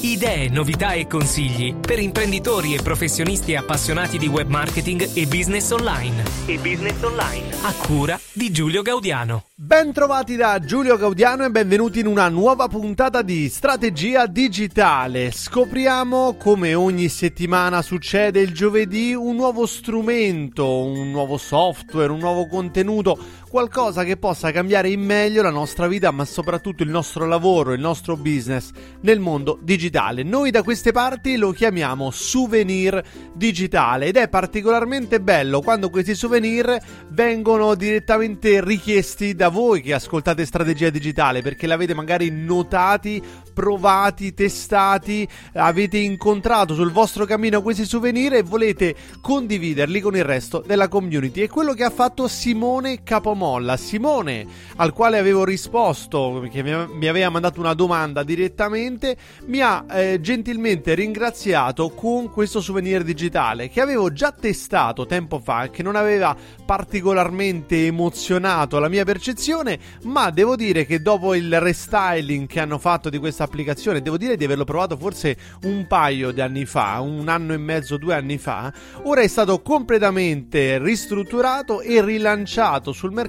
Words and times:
Idee, 0.00 0.48
novità 0.48 0.92
e 0.92 1.08
consigli 1.08 1.74
per 1.74 1.98
imprenditori 1.98 2.72
e 2.72 2.80
professionisti 2.80 3.56
appassionati 3.56 4.16
di 4.16 4.28
web 4.28 4.48
marketing 4.48 5.08
e 5.12 5.26
business 5.26 5.72
online. 5.72 6.22
E 6.46 6.56
business 6.58 7.02
online. 7.02 7.46
A 7.62 7.72
cura 7.72 8.16
di 8.32 8.52
Giulio 8.52 8.82
Gaudiano. 8.82 9.46
Ben 9.56 9.92
trovati 9.92 10.36
da 10.36 10.60
Giulio 10.60 10.96
Gaudiano 10.96 11.44
e 11.44 11.50
benvenuti 11.50 11.98
in 11.98 12.06
una 12.06 12.28
nuova 12.28 12.68
puntata 12.68 13.22
di 13.22 13.48
Strategia 13.48 14.26
Digitale. 14.26 15.32
Scopriamo, 15.32 16.36
come 16.38 16.74
ogni 16.74 17.08
settimana 17.08 17.82
succede 17.82 18.38
il 18.38 18.54
giovedì, 18.54 19.14
un 19.14 19.34
nuovo 19.34 19.66
strumento, 19.66 20.84
un 20.84 21.10
nuovo 21.10 21.38
software, 21.38 22.12
un 22.12 22.20
nuovo 22.20 22.46
contenuto, 22.46 23.18
qualcosa 23.48 24.04
che 24.04 24.16
possa 24.16 24.52
cambiare 24.52 24.90
in 24.90 25.00
meglio 25.00 25.42
la 25.42 25.50
nostra 25.50 25.88
vita, 25.88 26.10
ma 26.10 26.24
soprattutto 26.24 26.82
il 26.82 26.90
nostro 26.90 27.26
lavoro, 27.26 27.72
il 27.72 27.80
nostro 27.80 28.16
business 28.16 28.70
nel 29.00 29.18
mondo 29.18 29.58
digitale. 29.60 30.22
Noi 30.22 30.50
da 30.50 30.62
queste 30.62 30.92
parti 30.92 31.36
lo 31.36 31.50
chiamiamo 31.50 32.10
souvenir 32.10 33.02
digitale 33.32 34.06
ed 34.06 34.16
è 34.16 34.28
particolarmente 34.28 35.20
bello 35.20 35.60
quando 35.60 35.90
questi 35.90 36.14
souvenir 36.14 36.78
vengono 37.08 37.74
direttamente 37.74 38.62
richiesti 38.62 39.34
da 39.34 39.48
voi 39.48 39.80
che 39.80 39.94
ascoltate 39.94 40.44
Strategia 40.44 40.90
Digitale 40.90 41.40
perché 41.42 41.66
l'avete 41.66 41.94
magari 41.94 42.30
notati, 42.30 43.22
provati, 43.54 44.34
testati, 44.34 45.26
avete 45.54 45.98
incontrato 45.98 46.74
sul 46.74 46.92
vostro 46.92 47.24
cammino 47.24 47.62
questi 47.62 47.84
souvenir 47.84 48.34
e 48.34 48.42
volete 48.42 48.94
condividerli 49.20 50.00
con 50.00 50.14
il 50.14 50.24
resto 50.24 50.62
della 50.64 50.88
community. 50.88 51.40
È 51.40 51.48
quello 51.48 51.72
che 51.72 51.84
ha 51.84 51.90
fatto 51.90 52.28
Simone 52.28 53.02
Capomolla. 53.38 53.76
Simone, 53.76 54.46
al 54.76 54.92
quale 54.92 55.16
avevo 55.16 55.44
risposto, 55.44 56.44
che 56.50 56.62
mi 56.62 57.06
aveva 57.06 57.30
mandato 57.30 57.60
una 57.60 57.74
domanda 57.74 58.24
direttamente, 58.24 59.16
mi 59.46 59.60
ha 59.60 59.84
eh, 59.88 60.20
gentilmente 60.20 60.94
ringraziato 60.94 61.90
con 61.90 62.30
questo 62.32 62.60
souvenir 62.60 63.04
digitale 63.04 63.68
che 63.68 63.80
avevo 63.80 64.12
già 64.12 64.32
testato 64.32 65.06
tempo 65.06 65.38
fa 65.38 65.64
e 65.64 65.70
che 65.70 65.84
non 65.84 65.94
aveva 65.94 66.36
particolarmente 66.66 67.86
emozionato 67.86 68.80
la 68.80 68.88
mia 68.88 69.04
percezione, 69.04 69.78
ma 70.02 70.30
devo 70.30 70.56
dire 70.56 70.84
che 70.84 71.00
dopo 71.00 71.34
il 71.34 71.60
restyling 71.60 72.48
che 72.48 72.58
hanno 72.58 72.78
fatto 72.78 73.08
di 73.08 73.18
questa 73.18 73.44
applicazione, 73.44 74.02
devo 74.02 74.18
dire 74.18 74.36
di 74.36 74.44
averlo 74.44 74.64
provato 74.64 74.96
forse 74.96 75.36
un 75.62 75.86
paio 75.86 76.32
di 76.32 76.40
anni 76.40 76.64
fa, 76.64 77.00
un 77.00 77.28
anno 77.28 77.52
e 77.52 77.58
mezzo, 77.58 77.96
due 77.96 78.14
anni 78.14 78.36
fa, 78.36 78.72
ora 79.04 79.20
è 79.20 79.28
stato 79.28 79.62
completamente 79.62 80.78
ristrutturato 80.78 81.80
e 81.80 82.02
rilanciato 82.02 82.92
sul 82.92 83.12
mercato 83.12 83.26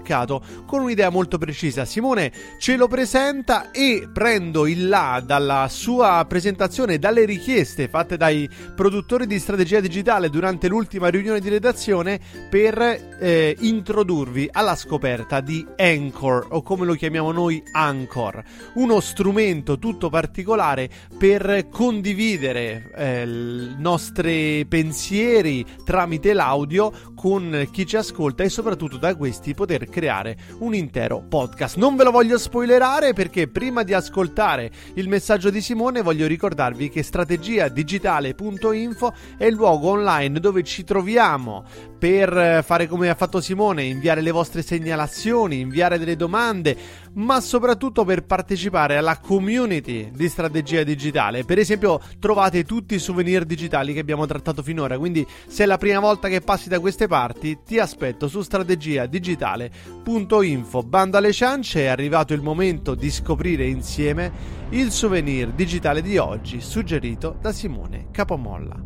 con 0.66 0.82
un'idea 0.82 1.10
molto 1.10 1.38
precisa. 1.38 1.86
Simone 1.86 2.32
ce 2.60 2.76
lo 2.76 2.88
presenta 2.88 3.72
e 3.72 4.08
prendo 4.12 4.68
il 4.68 4.88
là 4.88 5.22
dalla 5.26 5.68
sua 5.70 6.26
presentazione, 6.28 7.00
dalle 7.00 7.26
richieste 7.26 7.88
fatte 7.88 8.18
dai 8.18 8.50
produttori 8.76 9.28
di 9.28 9.40
strategia 9.40 9.80
digitale 9.80 10.30
durante 10.30 10.68
l'ultima 10.68 11.10
riunione 11.10 11.40
di 11.40 11.50
redazione 11.50 12.20
per 12.50 13.18
eh, 13.20 13.56
introdurvi 13.60 14.50
alla 14.52 14.76
scoperta 14.76 15.42
di 15.42 15.66
Anchor 15.78 16.48
o 16.52 16.62
come 16.62 16.86
lo 16.86 16.94
chiamiamo 16.94 17.32
noi 17.32 17.62
Anchor, 17.72 18.44
uno 18.76 19.00
strumento 19.00 19.78
tutto 19.78 20.10
particolare 20.10 20.90
per 21.18 21.68
condividere 21.70 22.92
eh, 22.96 23.24
i 23.24 23.76
nostri 23.78 24.66
pensieri 24.68 25.66
tramite 25.84 26.34
l'audio 26.34 26.92
con 27.16 27.68
chi 27.72 27.86
ci 27.86 27.98
ascolta 27.98 28.44
e 28.44 28.50
soprattutto 28.50 28.98
da 28.98 29.16
questi 29.16 29.54
poter 29.54 29.89
creare 29.90 30.38
un 30.60 30.74
intero 30.74 31.24
podcast. 31.28 31.78
Non 31.78 31.96
ve 31.96 32.04
lo 32.04 32.12
voglio 32.12 32.38
spoilerare 32.38 33.14
perché 33.14 33.48
prima 33.48 33.84
di 33.84 33.94
ascoltare 33.94 34.72
il 34.94 35.08
messaggio 35.08 35.50
di 35.50 35.62
Simone 35.62 36.02
voglio 36.02 36.28
ricordarvi 36.28 36.90
che 36.90 37.04
strategiadigitale.info 37.04 39.14
è 39.38 39.46
il 39.46 39.54
luogo 39.54 39.90
online 39.90 40.40
dove 40.40 40.64
ci 40.64 40.84
troviamo 40.84 41.64
per 42.00 42.64
fare 42.64 42.88
come 42.88 43.10
ha 43.10 43.16
fatto 43.16 43.42
Simone, 43.42 43.84
inviare 43.84 44.22
le 44.22 44.32
vostre 44.32 44.62
segnalazioni, 44.62 45.60
inviare 45.60 46.00
delle 46.00 46.16
domande, 46.16 46.76
ma 47.20 47.42
soprattutto 47.42 48.06
per 48.06 48.24
partecipare 48.24 48.96
alla 48.98 49.20
community 49.20 50.10
di 50.12 50.30
strategia 50.30 50.84
digitale. 50.84 51.44
Per 51.44 51.58
esempio, 51.58 52.00
trovate 52.20 52.64
tutti 52.64 52.94
i 52.96 53.00
souvenir 53.00 53.44
digitali 53.46 53.94
che 53.94 54.00
abbiamo 54.00 54.26
trattato 54.26 54.64
finora, 54.64 54.98
quindi 54.98 55.28
se 55.48 55.64
è 55.64 55.66
la 55.66 55.78
prima 55.78 56.00
volta 56.00 56.30
che 56.30 56.42
passi 56.42 56.70
da 56.70 56.80
queste 56.80 57.08
parti, 57.08 57.60
ti 57.66 57.80
aspetto 57.80 58.28
su 58.28 58.42
strategiadigitale.info. 58.42 60.84
Bando 60.84 61.18
alle 61.18 61.34
ciance, 61.34 61.82
è 61.82 61.88
arrivato 61.88 62.34
il 62.34 62.42
momento 62.42 62.96
di 62.96 63.12
scoprire 63.12 63.66
insieme 63.66 64.58
il 64.70 64.92
souvenir 64.92 65.50
digitale 65.50 66.02
di 66.02 66.18
oggi 66.18 66.62
suggerito 66.62 67.38
da 67.42 67.52
Simone 67.52 68.08
Capomolla. 68.12 68.82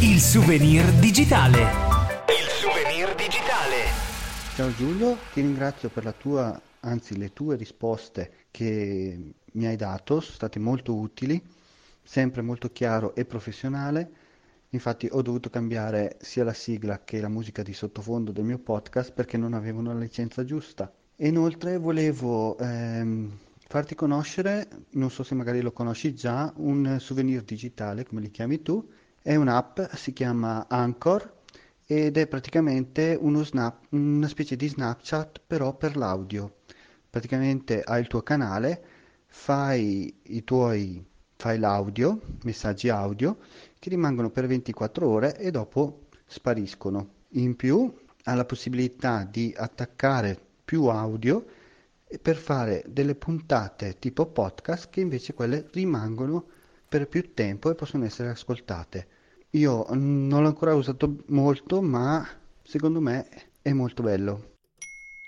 Il 0.00 0.20
souvenir 0.20 0.84
digitale. 0.94 1.60
Il 2.28 2.48
souvenir 2.48 3.14
digitale. 3.14 4.03
Ciao 4.54 4.72
Giulio, 4.72 5.18
ti 5.32 5.40
ringrazio 5.40 5.88
per 5.88 6.04
la 6.04 6.12
tua, 6.12 6.62
anzi 6.82 7.16
le 7.16 7.32
tue 7.32 7.56
risposte 7.56 8.46
che 8.52 9.34
mi 9.50 9.66
hai 9.66 9.74
dato, 9.74 10.20
sono 10.20 10.32
state 10.36 10.60
molto 10.60 10.94
utili, 10.94 11.44
sempre 12.04 12.40
molto 12.40 12.70
chiaro 12.70 13.16
e 13.16 13.24
professionale. 13.24 14.12
Infatti 14.68 15.08
ho 15.10 15.22
dovuto 15.22 15.50
cambiare 15.50 16.18
sia 16.20 16.44
la 16.44 16.52
sigla 16.52 17.02
che 17.02 17.20
la 17.20 17.26
musica 17.26 17.64
di 17.64 17.72
sottofondo 17.72 18.30
del 18.30 18.44
mio 18.44 18.58
podcast 18.58 19.10
perché 19.12 19.36
non 19.36 19.54
avevano 19.54 19.92
la 19.92 19.98
licenza 19.98 20.44
giusta. 20.44 20.88
E 21.16 21.26
inoltre 21.26 21.76
volevo 21.76 22.56
ehm, 22.58 23.36
farti 23.66 23.96
conoscere, 23.96 24.68
non 24.90 25.10
so 25.10 25.24
se 25.24 25.34
magari 25.34 25.62
lo 25.62 25.72
conosci 25.72 26.14
già, 26.14 26.52
un 26.58 26.98
souvenir 27.00 27.42
digitale, 27.42 28.06
come 28.06 28.20
li 28.20 28.30
chiami 28.30 28.62
tu, 28.62 28.88
è 29.20 29.34
un'app, 29.34 29.80
si 29.94 30.12
chiama 30.12 30.68
Anchor 30.68 31.42
ed 31.86 32.16
è 32.16 32.26
praticamente 32.26 33.18
snap, 33.20 33.86
una 33.90 34.28
specie 34.28 34.56
di 34.56 34.68
Snapchat 34.68 35.40
però 35.46 35.74
per 35.74 35.96
l'audio. 35.96 36.56
Praticamente 37.10 37.82
hai 37.82 38.00
il 38.00 38.06
tuo 38.06 38.22
canale, 38.22 38.82
fai 39.26 40.20
i 40.22 40.44
tuoi 40.44 41.04
file 41.36 41.66
audio, 41.66 42.20
messaggi 42.44 42.88
audio 42.88 43.38
che 43.78 43.90
rimangono 43.90 44.30
per 44.30 44.46
24 44.46 45.06
ore 45.06 45.36
e 45.36 45.50
dopo 45.50 46.06
spariscono. 46.26 47.22
In 47.30 47.54
più 47.54 47.92
ha 48.24 48.34
la 48.34 48.44
possibilità 48.44 49.28
di 49.30 49.52
attaccare 49.54 50.38
più 50.64 50.86
audio 50.86 51.44
per 52.20 52.36
fare 52.36 52.84
delle 52.86 53.14
puntate 53.14 53.98
tipo 53.98 54.26
podcast 54.26 54.88
che 54.88 55.00
invece 55.00 55.34
quelle 55.34 55.66
rimangono 55.72 56.46
per 56.88 57.08
più 57.08 57.34
tempo 57.34 57.70
e 57.70 57.74
possono 57.74 58.04
essere 58.04 58.30
ascoltate. 58.30 59.08
Io 59.54 59.86
non 59.90 60.42
l'ho 60.42 60.48
ancora 60.48 60.74
usato 60.74 61.16
molto, 61.28 61.80
ma 61.80 62.26
secondo 62.62 63.00
me 63.00 63.28
è 63.62 63.72
molto 63.72 64.02
bello. 64.02 64.50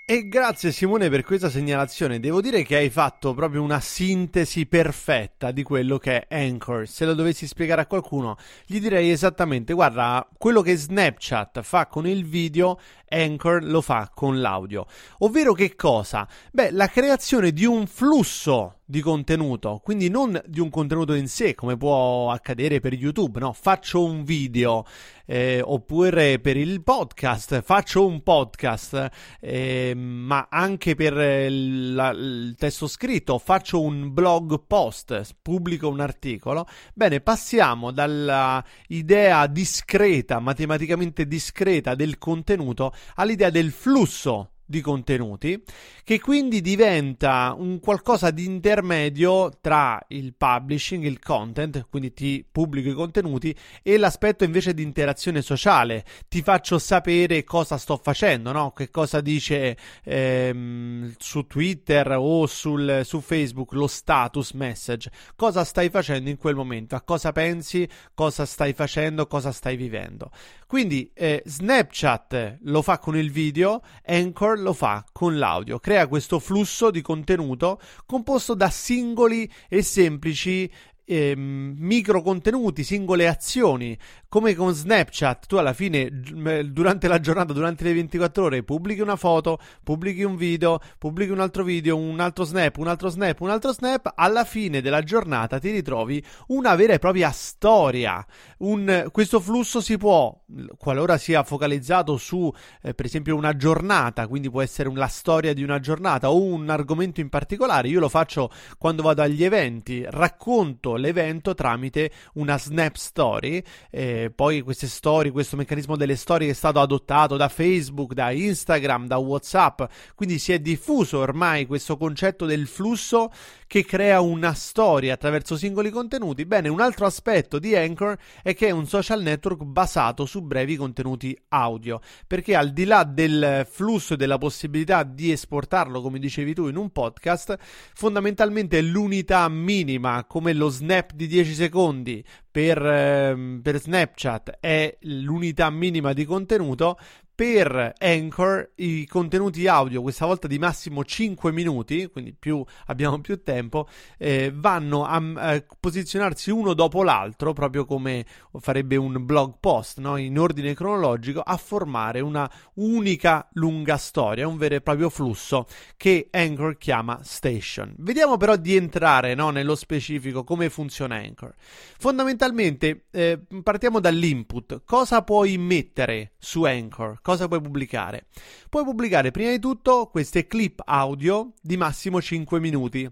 E 0.05 0.27
grazie 0.27 0.71
Simone 0.71 1.09
per 1.09 1.23
questa 1.23 1.49
segnalazione. 1.49 2.19
Devo 2.19 2.41
dire 2.41 2.63
che 2.63 2.75
hai 2.75 2.89
fatto 2.89 3.33
proprio 3.33 3.61
una 3.61 3.79
sintesi 3.79 4.65
perfetta 4.65 5.51
di 5.51 5.63
quello 5.63 5.97
che 5.97 6.27
è 6.27 6.43
Anchor. 6.43 6.87
Se 6.87 7.05
lo 7.05 7.13
dovessi 7.13 7.47
spiegare 7.47 7.81
a 7.81 7.87
qualcuno, 7.87 8.37
gli 8.65 8.79
direi 8.81 9.11
esattamente: 9.11 9.73
guarda, 9.73 10.27
quello 10.37 10.61
che 10.61 10.75
Snapchat 10.75 11.61
fa 11.61 11.87
con 11.87 12.05
il 12.05 12.25
video, 12.25 12.79
Anchor 13.07 13.63
lo 13.63 13.79
fa 13.81 14.11
con 14.13 14.41
l'audio. 14.41 14.87
Ovvero 15.19 15.53
che 15.53 15.75
cosa? 15.75 16.27
Beh, 16.51 16.71
la 16.71 16.87
creazione 16.87 17.51
di 17.51 17.65
un 17.65 17.85
flusso 17.85 18.76
di 18.89 19.01
contenuto, 19.01 19.81
quindi 19.83 20.07
non 20.07 20.41
di 20.45 20.61
un 20.61 20.69
contenuto 20.69 21.13
in 21.13 21.27
sé, 21.27 21.55
come 21.55 21.75
può 21.75 22.31
accadere 22.31 22.79
per 22.79 22.93
YouTube, 22.93 23.37
no? 23.41 23.51
Faccio 23.51 24.01
un 24.01 24.23
video, 24.23 24.85
eh, 25.25 25.59
oppure 25.61 26.39
per 26.39 26.55
il 26.55 26.81
podcast, 26.81 27.61
faccio 27.63 28.07
un 28.07 28.23
podcast, 28.23 29.09
eh, 29.41 29.93
ma 29.93 30.47
anche 30.49 30.95
per 30.95 31.17
il, 31.51 31.95
la, 31.95 32.11
il 32.11 32.55
testo 32.57 32.87
scritto, 32.87 33.37
faccio 33.39 33.81
un 33.81 34.13
blog 34.13 34.63
post, 34.65 35.35
pubblico 35.41 35.89
un 35.89 35.99
articolo. 35.99 36.65
Bene, 36.93 37.19
passiamo 37.19 37.91
dalla 37.91 38.63
idea 38.87 39.47
discreta, 39.47 40.39
matematicamente 40.39 41.27
discreta 41.27 41.93
del 41.93 42.17
contenuto 42.17 42.93
all'idea 43.15 43.49
del 43.49 43.71
flusso 43.71 44.51
di 44.67 44.81
contenuti, 44.81 45.63
che 46.03 46.19
quindi 46.19 46.59
diventa 46.59 47.55
un 47.57 47.79
qualcosa 47.79 48.31
di 48.31 48.45
intermedio 48.45 49.57
tra 49.61 49.99
il 50.09 50.35
publishing, 50.35 51.05
il 51.05 51.19
content, 51.19 51.87
quindi 51.89 52.13
ti 52.13 52.45
pubblico 52.49 52.89
i 52.89 52.93
contenuti, 52.93 53.55
e 53.81 53.97
l'aspetto 53.97 54.43
invece 54.43 54.73
di 54.73 54.83
interazione 54.83 55.41
sociale. 55.41 56.03
Ti 56.27 56.41
faccio 56.41 56.77
sapere 56.79 57.45
cosa 57.45 57.77
sto 57.77 57.97
facendo, 57.97 58.51
no? 58.51 58.71
Che 58.71 58.89
cosa 58.89 59.21
dice 59.21 59.77
ehm, 60.03 61.15
su 61.17 61.47
Twitter 61.47 62.15
o 62.17 62.45
sul, 62.45 63.01
su 63.05 63.21
Facebook 63.21 63.71
lo 63.71 63.87
status 63.87 64.51
message. 64.51 65.09
Cosa 65.35 65.63
stai 65.63 65.89
facendo 65.89 66.29
in 66.29 66.37
quel 66.37 66.55
momento? 66.55 66.95
A 66.95 67.01
cosa 67.01 67.31
pensi? 67.31 67.87
Cosa 68.13 68.45
stai 68.45 68.73
facendo? 68.73 69.27
Cosa 69.27 69.51
stai 69.53 69.77
vivendo? 69.77 70.29
Quindi 70.67 71.09
eh, 71.13 71.41
Snapchat 71.45 72.57
lo 72.63 72.81
fa 72.81 72.99
con 72.99 73.15
il 73.15 73.31
video, 73.31 73.81
Anchor 74.05 74.56
lo 74.57 74.73
fa 74.73 75.05
con 75.11 75.37
l'audio, 75.37 75.79
crea 75.79 76.07
questo 76.07 76.39
flusso 76.39 76.91
di 76.91 77.01
contenuto 77.01 77.79
composto 78.05 78.53
da 78.53 78.69
singoli 78.69 79.49
e 79.69 79.81
semplici 79.81 80.71
eh, 81.09 81.33
micro 81.37 82.21
contenuti, 82.21 82.83
singole 82.83 83.27
azioni, 83.27 83.97
come 84.29 84.55
con 84.55 84.73
Snapchat, 84.73 85.47
tu 85.47 85.55
alla 85.55 85.73
fine 85.73 86.09
durante 86.11 87.07
la 87.07 87.19
giornata, 87.19 87.53
durante 87.53 87.85
le 87.85 87.93
24 87.93 88.43
ore, 88.43 88.63
pubblichi 88.63 88.99
una 88.99 89.15
foto, 89.15 89.57
pubblichi 89.83 90.23
un 90.23 90.35
video, 90.35 90.79
pubblichi 90.97 91.31
un 91.31 91.39
altro 91.39 91.63
video, 91.63 91.95
un 91.95 92.19
altro 92.19 92.43
snap, 92.43 92.77
un 92.77 92.87
altro 92.87 93.09
snap, 93.09 93.39
un 93.39 93.49
altro 93.49 93.71
snap, 93.71 94.11
alla 94.15 94.43
fine 94.43 94.81
della 94.81 95.01
giornata 95.01 95.59
ti 95.59 95.71
ritrovi 95.71 96.23
una 96.47 96.75
vera 96.75 96.93
e 96.93 96.99
propria 96.99 97.31
storia. 97.31 98.25
Un, 98.59 99.07
questo 99.11 99.39
flusso 99.39 99.79
si 99.79 99.97
può, 99.97 100.43
qualora 100.77 101.17
sia 101.17 101.43
focalizzato 101.43 102.17
su, 102.17 102.51
eh, 102.81 102.93
per 102.93 103.05
esempio, 103.05 103.35
una 103.35 103.55
giornata, 103.55 104.27
quindi 104.27 104.49
può 104.49 104.61
essere 104.61 104.91
la 104.93 105.07
storia 105.07 105.53
di 105.53 105.63
una 105.63 105.79
giornata 105.79 106.31
o 106.31 106.41
un 106.41 106.69
argomento 106.69 107.21
in 107.21 107.29
particolare, 107.29 107.87
io 107.87 107.99
lo 107.99 108.09
faccio 108.09 108.51
quando 108.77 109.03
vado 109.03 109.21
agli 109.21 109.43
eventi, 109.43 110.05
racconto 110.07 110.95
l'evento 110.95 111.53
tramite 111.53 112.11
una 112.33 112.57
snap 112.57 112.95
story. 112.95 113.63
Eh, 113.89 114.16
poi 114.33 114.61
queste 114.61 114.87
storie, 114.87 115.31
questo 115.31 115.55
meccanismo 115.55 115.95
delle 115.95 116.15
storie 116.15 116.49
è 116.49 116.53
stato 116.53 116.79
adottato 116.79 117.37
da 117.37 117.47
Facebook, 117.47 118.13
da 118.13 118.31
Instagram, 118.31 119.07
da 119.07 119.17
WhatsApp. 119.17 119.83
Quindi 120.15 120.39
si 120.39 120.53
è 120.53 120.59
diffuso 120.59 121.19
ormai 121.19 121.65
questo 121.65 121.97
concetto 121.97 122.45
del 122.45 122.67
flusso 122.67 123.31
che 123.67 123.85
crea 123.85 124.21
una 124.21 124.53
storia 124.53 125.13
attraverso 125.13 125.57
singoli 125.57 125.89
contenuti. 125.89 126.45
Bene, 126.45 126.69
un 126.69 126.79
altro 126.79 127.05
aspetto 127.05 127.59
di 127.59 127.75
Anchor 127.75 128.17
è 128.41 128.55
che 128.55 128.67
è 128.67 128.71
un 128.71 128.87
social 128.87 129.21
network 129.21 129.63
basato 129.63 130.25
su 130.25 130.41
brevi 130.41 130.77
contenuti 130.77 131.37
audio. 131.49 131.99
Perché 132.25 132.55
al 132.55 132.71
di 132.71 132.85
là 132.85 133.03
del 133.03 133.67
flusso 133.69 134.13
e 134.13 134.17
della 134.17 134.37
possibilità 134.37 135.03
di 135.03 135.31
esportarlo, 135.31 136.01
come 136.01 136.17
dicevi 136.17 136.53
tu, 136.53 136.67
in 136.67 136.77
un 136.77 136.89
podcast, 136.91 137.57
fondamentalmente 137.59 138.81
l'unità 138.81 139.47
minima 139.49 140.23
come 140.25 140.53
lo 140.53 140.69
snap 140.69 141.11
di 141.13 141.27
10 141.27 141.53
secondi 141.53 142.23
per, 142.57 142.83
eh, 142.83 143.59
per 143.61 143.79
Snapchat 143.79 144.57
è 144.59 144.97
l'unità 145.01 145.69
minima 145.69 146.13
di 146.13 146.25
contenuto, 146.25 146.97
per 147.37 147.93
Anchor 147.99 148.71
i 148.77 149.05
contenuti 149.05 149.67
audio, 149.67 150.01
questa 150.01 150.25
volta 150.25 150.47
di 150.47 150.57
massimo 150.57 151.05
5 151.05 151.51
minuti, 151.51 152.07
quindi 152.07 152.33
più, 152.33 152.65
abbiamo 152.87 153.21
più 153.21 153.43
tempo, 153.43 153.87
eh, 154.17 154.51
vanno 154.51 155.05
a, 155.05 155.21
a, 155.35 155.63
posizionarsi 155.79 156.49
uno 156.49 156.73
dopo 156.73 157.03
l'altro, 157.03 157.53
proprio 157.53 157.85
come 157.85 158.25
farebbe 158.59 158.95
un 158.95 159.23
blog 159.23 159.57
post, 159.59 159.99
no? 159.99 160.17
in 160.17 160.39
ordine 160.39 160.73
cronologico, 160.73 161.41
a 161.41 161.57
formare 161.57 162.21
una 162.21 162.51
unica 162.77 163.47
lunga 163.51 163.97
storia, 163.97 164.47
un 164.47 164.57
vero 164.57 164.73
e 164.73 164.81
proprio 164.81 165.11
flusso 165.11 165.67
che 165.95 166.29
Anchor 166.31 166.79
chiama 166.79 167.19
Station. 167.21 167.93
Vediamo 167.99 168.37
però 168.37 168.55
di 168.55 168.75
entrare 168.75 169.35
no? 169.35 169.51
nello 169.51 169.75
specifico 169.75 170.43
come 170.43 170.71
funziona 170.71 171.17
Anchor. 171.17 171.53
Fondamentalmente 171.99 173.05
eh, 173.11 173.39
partiamo 173.61 173.99
dall'input. 173.99 174.81
Cosa 174.83 175.21
puoi 175.21 175.59
mettere 175.59 176.31
su 176.39 176.63
Anchor? 176.63 177.19
Cosa 177.27 177.49
puoi 177.49 177.59
pubblicare? 177.59 178.27
Puoi 178.69 178.85
pubblicare 178.85 179.31
prima 179.31 179.49
di 179.49 179.59
tutto 179.59 180.07
queste 180.07 180.47
clip 180.47 180.81
audio 180.85 181.51
di 181.61 181.75
massimo 181.75 182.21
5 182.21 182.57
minuti. 182.61 183.11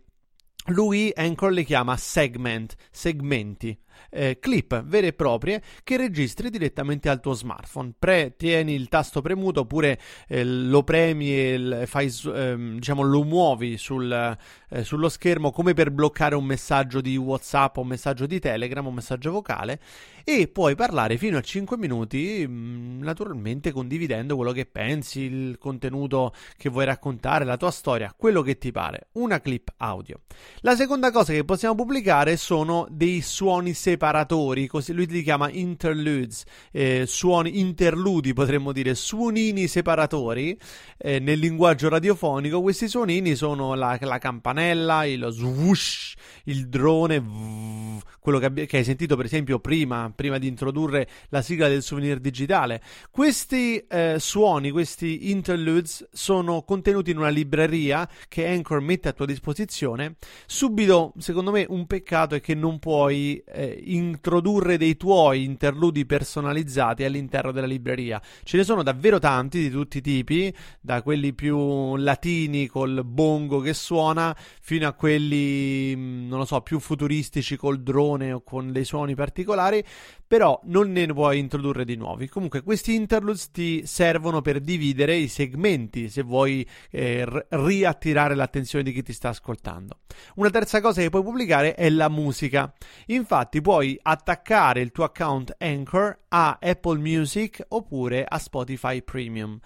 Lui 0.68 1.12
Anchor 1.14 1.52
le 1.52 1.66
chiama 1.66 1.98
segment, 1.98 2.76
segmenti 2.92 3.78
eh, 4.10 4.40
clip 4.40 4.84
vere 4.84 5.08
e 5.08 5.14
proprie 5.14 5.62
che 5.84 5.98
registri 5.98 6.50
direttamente 6.50 7.10
al 7.10 7.20
tuo 7.20 7.34
smartphone. 7.34 7.94
Pre, 7.98 8.36
tieni 8.36 8.74
il 8.74 8.90
tasto 8.90 9.22
premuto 9.22 9.62
oppure 9.62 10.00
eh, 10.28 10.44
lo 10.44 10.84
premi 10.84 11.30
e 11.32 11.84
fai, 11.86 12.14
ehm, 12.34 12.76
diciamo, 12.76 13.02
lo 13.02 13.24
muovi 13.24 13.78
sul, 13.78 14.38
eh, 14.70 14.84
sullo 14.84 15.10
schermo 15.10 15.52
come 15.52 15.74
per 15.74 15.92
bloccare 15.92 16.36
un 16.36 16.46
messaggio 16.46 17.02
di 17.02 17.16
WhatsApp 17.16 17.78
un 17.78 17.88
messaggio 17.88 18.26
di 18.26 18.40
Telegram, 18.40 18.86
un 18.86 18.94
messaggio 18.94 19.32
vocale 19.32 19.80
e 20.24 20.48
puoi 20.48 20.74
parlare 20.74 21.18
fino 21.18 21.38
a 21.38 21.42
5 21.42 21.78
minuti, 21.78 22.46
mh, 22.48 22.52
mm, 22.52 23.02
naturalmente 23.04 23.72
condividendo 23.72 24.36
quello 24.36 24.52
che 24.52 24.66
pensi, 24.66 25.22
il 25.22 25.58
contenuto 25.60 26.34
che 26.58 26.70
vuoi 26.70 26.86
raccontare, 26.86 27.46
la 27.46 27.58
tua 27.58 27.70
storia, 27.70 28.14
quello 28.18 28.42
che 28.42 28.58
ti 28.58 28.72
pare. 28.72 29.10
Una 29.14 29.40
clip 29.40 29.72
audio. 29.78 30.22
La 30.62 30.76
seconda 30.76 31.12
cosa 31.12 31.32
che 31.32 31.46
possiamo 31.46 31.76
pubblicare 31.76 32.38
sono 32.38 32.88
dei 32.90 33.22
suoni 33.22 33.74
separatori, 33.86 34.66
così 34.66 34.94
lui 34.94 35.06
li 35.06 35.22
chiama 35.22 35.48
interludes, 35.52 36.44
eh, 36.72 37.04
suoni 37.06 37.60
interludi 37.60 38.34
potremmo 38.34 38.72
dire, 38.72 38.96
suonini 38.96 39.68
separatori 39.68 40.58
eh, 40.98 41.20
nel 41.20 41.38
linguaggio 41.38 41.88
radiofonico. 41.88 42.64
Questi 42.64 42.88
suonini 42.88 43.36
sono 43.36 43.76
la, 43.76 43.96
la 44.02 44.18
campanella, 44.18 45.06
il 45.06 45.28
swoosh, 45.30 46.16
il 46.46 46.68
drone, 46.68 48.02
quello 48.20 48.40
che, 48.40 48.66
che, 48.66 48.78
hai 48.78 48.84
sentito 48.84 49.16
per 49.16 49.26
esempio 49.26 49.60
prima, 49.60 50.12
prima 50.16 50.40
di 50.40 50.48
introdurre 50.48 51.08
la 51.30 51.44
sigla 51.44 51.68
del 51.68 51.84
souvenir 51.84 52.18
digitale. 52.18 52.82
Questi 53.12 53.78
eh, 53.88 54.16
suoni, 54.18 54.72
questi 54.72 55.30
interludes 55.30 56.08
sono 56.12 56.64
contenuti 56.64 57.12
in 57.12 57.18
una 57.18 57.30
libreria 57.30 58.10
che 58.28 58.48
Anchor 58.48 58.82
mette 58.82 59.10
a 59.10 59.14
tua 59.14 59.28
disposizione. 59.28 60.16
Subito, 60.48 61.14
secondo 61.20 61.52
me, 61.52 61.68
un 61.70 61.86
peccato 61.86 62.34
è 62.34 62.42
che 62.42 62.56
non 62.56 62.80
puoi 62.80 63.44
eh, 63.46 63.75
introdurre 63.84 64.78
dei 64.78 64.98
tuoi 64.98 65.44
interludi 65.44 66.06
personalizzati 66.06 67.04
all'interno 67.04 67.52
della 67.52 67.68
libreria. 67.68 68.22
Ce 68.44 68.58
ne 68.58 68.64
sono 68.64 68.84
davvero 68.84 69.20
tanti 69.20 69.60
di 69.60 69.70
tutti 69.70 69.98
i 69.98 70.02
tipi, 70.02 70.54
da 70.80 71.02
quelli 71.02 71.34
più 71.34 71.96
latini 71.96 72.68
col 72.68 73.04
bongo 73.04 73.60
che 73.60 73.74
suona, 73.74 74.36
fino 74.62 74.88
a 74.88 74.94
quelli, 74.94 75.94
mm, 75.96 76.28
non 76.28 76.40
lo 76.40 76.46
so, 76.46 76.62
più 76.62 76.80
futuristici 76.80 77.56
col 77.56 77.82
drone 77.82 78.32
o 78.32 78.42
con 78.42 78.72
dei 78.72 78.86
suoni 78.86 79.16
particolari, 79.16 79.84
però 80.28 80.60
non 80.66 80.92
ne 80.92 81.06
puoi 81.08 81.40
introdurre 81.40 81.86
di 81.86 81.96
nuovi. 81.96 82.28
Comunque 82.28 82.64
questi 82.64 82.96
interludes 82.96 83.52
ti 83.52 83.86
servono 83.86 84.42
per 84.42 84.60
dividere 84.60 85.16
i 85.16 85.28
segmenti, 85.28 86.10
se 86.10 86.24
vuoi 86.24 86.68
eh, 86.90 87.26
riattirare 87.50 88.36
l'attenzione 88.36 88.84
di 88.84 88.92
chi 88.92 89.04
ti 89.04 89.14
sta 89.14 89.30
ascoltando. 89.30 90.00
Una 90.36 90.50
terza 90.50 90.82
cosa 90.82 91.02
che 91.02 91.10
puoi 91.10 91.24
pubblicare 91.24 91.76
è 91.76 91.90
la 91.90 92.10
musica. 92.10 92.74
Infatti 93.08 93.62
puoi 93.62 93.98
attaccare 94.02 94.82
il 94.82 94.92
tuo 94.92 95.04
account 95.04 95.56
Anchor 95.60 96.20
a 96.30 96.58
Apple 96.62 97.00
Music 97.00 97.64
oppure 97.70 98.26
a 98.28 98.40
Spotify 98.40 99.02
Premium. 99.04 99.60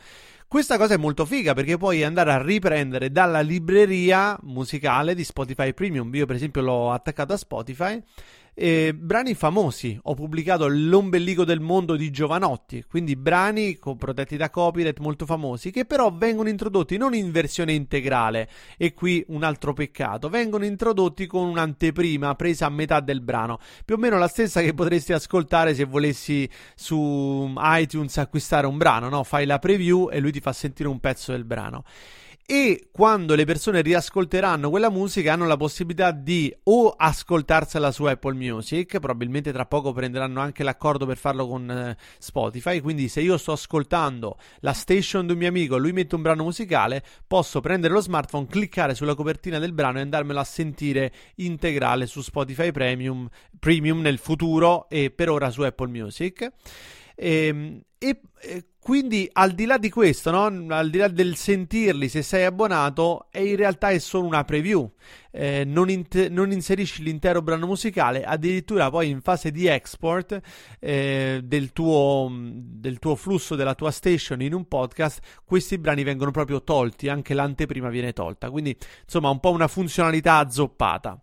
Questa 0.50 0.80
cosa 0.80 0.96
è 0.96 0.98
molto 0.98 1.26
figa 1.26 1.54
perché 1.54 1.78
puoi 1.78 2.04
andare 2.04 2.32
a 2.32 2.42
riprendere 2.42 3.12
dalla 3.12 3.42
libreria 3.42 4.36
musicale 4.42 5.14
di 5.14 5.24
Spotify 5.24 5.76
Premium. 5.76 6.12
Io, 6.16 6.26
per 6.26 6.38
esempio, 6.38 6.64
l'ho 6.64 6.92
attaccato 6.92 7.34
a 7.34 7.38
Spotify 7.38 8.02
eh, 8.60 8.94
brani 8.94 9.36
famosi. 9.36 9.98
Ho 10.04 10.14
pubblicato 10.16 10.68
L'ombelico 10.68 11.46
del 11.46 11.62
mondo 11.62 11.96
di 11.96 12.12
Giovanotti, 12.12 12.84
quindi 12.90 13.16
brani 13.16 13.80
protetti 13.98 14.36
da 14.36 14.50
copyright 14.50 15.00
molto 15.00 15.26
famosi, 15.26 15.72
che 15.72 15.86
però 15.86 16.12
vengono 16.12 16.50
introdotti 16.50 16.98
non 16.98 17.14
in 17.14 17.32
versione 17.32 17.72
integrale, 17.72 18.50
e 18.78 18.94
qui 18.94 19.24
un 19.30 19.44
altro 19.44 19.72
peccato, 19.72 20.28
vengono 20.28 20.66
introdotti 20.66 21.26
con 21.26 21.48
un'anteprima 21.48 22.36
presa 22.36 22.66
a 22.66 22.70
metà 22.70 23.00
del 23.00 23.22
brano, 23.22 23.60
più 23.86 23.96
o 23.96 23.98
meno 23.98 24.18
la 24.18 24.28
stessa 24.28 24.62
che 24.62 24.74
potresti 24.74 25.14
ascoltare 25.14 25.74
se 25.74 25.86
volessi 25.86 26.48
su 26.76 27.54
iTunes 27.58 28.18
acquistare 28.18 28.68
un 28.68 28.78
brano, 28.78 29.08
no? 29.08 29.24
Fai 29.24 29.46
la 29.46 29.60
preview 29.60 30.10
e 30.12 30.20
lui 30.20 30.34
ti 30.34 30.42
fa 30.42 30.52
sentire 30.52 30.90
un 30.90 31.00
pezzo 31.00 31.32
del 31.32 31.46
brano 31.46 31.86
e 32.52 32.88
quando 32.92 33.36
le 33.36 33.46
persone 33.46 33.82
riascolteranno 33.82 34.72
quella 34.72 34.90
musica 34.90 35.34
hanno 35.34 35.46
la 35.46 35.56
possibilità 35.56 36.10
di 36.10 36.52
o 36.64 36.90
ascoltarsela 36.90 37.92
su 37.92 38.06
Apple 38.06 38.34
Music, 38.34 38.98
probabilmente 38.98 39.52
tra 39.52 39.68
poco 39.68 39.94
prenderanno 39.94 40.40
anche 40.40 40.64
l'accordo 40.64 41.06
per 41.06 41.18
farlo 41.18 41.48
con 41.48 41.70
eh, 41.70 41.96
Spotify, 42.18 42.80
quindi 42.80 43.08
se 43.08 43.22
io 43.22 43.38
sto 43.38 43.52
ascoltando 43.52 44.40
la 44.62 44.74
station 44.74 45.28
di 45.28 45.34
un 45.34 45.38
mio 45.38 45.48
amico 45.48 45.78
lui 45.78 45.92
mette 45.92 46.16
un 46.16 46.24
brano 46.24 46.42
musicale, 46.42 47.04
posso 47.28 47.62
prendere 47.62 47.94
lo 47.94 48.02
smartphone, 48.02 48.48
cliccare 48.48 48.96
sulla 48.96 49.14
copertina 49.14 49.60
del 49.60 49.74
brano 49.74 50.00
e 50.00 50.02
andarmelo 50.02 50.40
a 50.40 50.44
sentire 50.44 51.14
integrale 51.36 52.08
su 52.08 52.22
Spotify 52.22 52.72
Premium, 52.72 53.30
Premium 53.60 54.02
nel 54.02 54.18
futuro 54.18 54.90
e 54.90 55.12
per 55.12 55.30
ora 55.30 55.52
su 55.52 55.62
Apple 55.62 55.90
Music. 55.90 56.52
Ehm, 57.14 57.82
e, 58.00 58.22
e, 58.42 58.69
quindi 58.82 59.30
al 59.34 59.52
di 59.52 59.66
là 59.66 59.78
di 59.78 59.90
questo, 59.90 60.32
no? 60.32 60.74
al 60.74 60.90
di 60.90 60.98
là 60.98 61.10
del 61.10 61.36
sentirli 61.36 62.08
se 62.08 62.22
sei 62.22 62.46
abbonato, 62.46 63.28
in 63.34 63.56
realtà 63.56 63.90
è 63.90 64.00
solo 64.00 64.26
una 64.26 64.44
preview. 64.44 64.90
Eh, 65.32 65.64
non, 65.66 65.90
int- 65.90 66.30
non, 66.30 66.52
inserisci 66.52 67.04
l'intero 67.04 67.42
brano 67.42 67.68
musicale, 67.68 68.24
addirittura 68.24 68.90
poi 68.90 69.10
in 69.10 69.22
fase 69.22 69.52
di 69.52 69.68
export 69.68 70.40
eh, 70.80 71.42
del, 71.44 71.72
tuo, 71.72 72.32
del 72.32 72.98
tuo 73.00 73.16
flusso, 73.16 73.56
della 73.56 73.76
tua 73.76 73.92
station 73.92 74.42
in 74.42 74.54
un 74.54 74.68
podcast, 74.68 75.42
questi 75.44 75.78
brani 75.78 76.04
vengono 76.04 76.32
proprio 76.32 76.64
tolti, 76.64 77.10
anche 77.10 77.34
l'anteprima 77.34 77.90
viene 77.90 78.14
tolta. 78.14 78.50
Quindi 78.50 78.76
insomma 79.04 79.30
un 79.30 79.40
po' 79.40 79.52
una 79.52 79.68
funzionalità 79.68 80.38
azzoppata. 80.38 81.22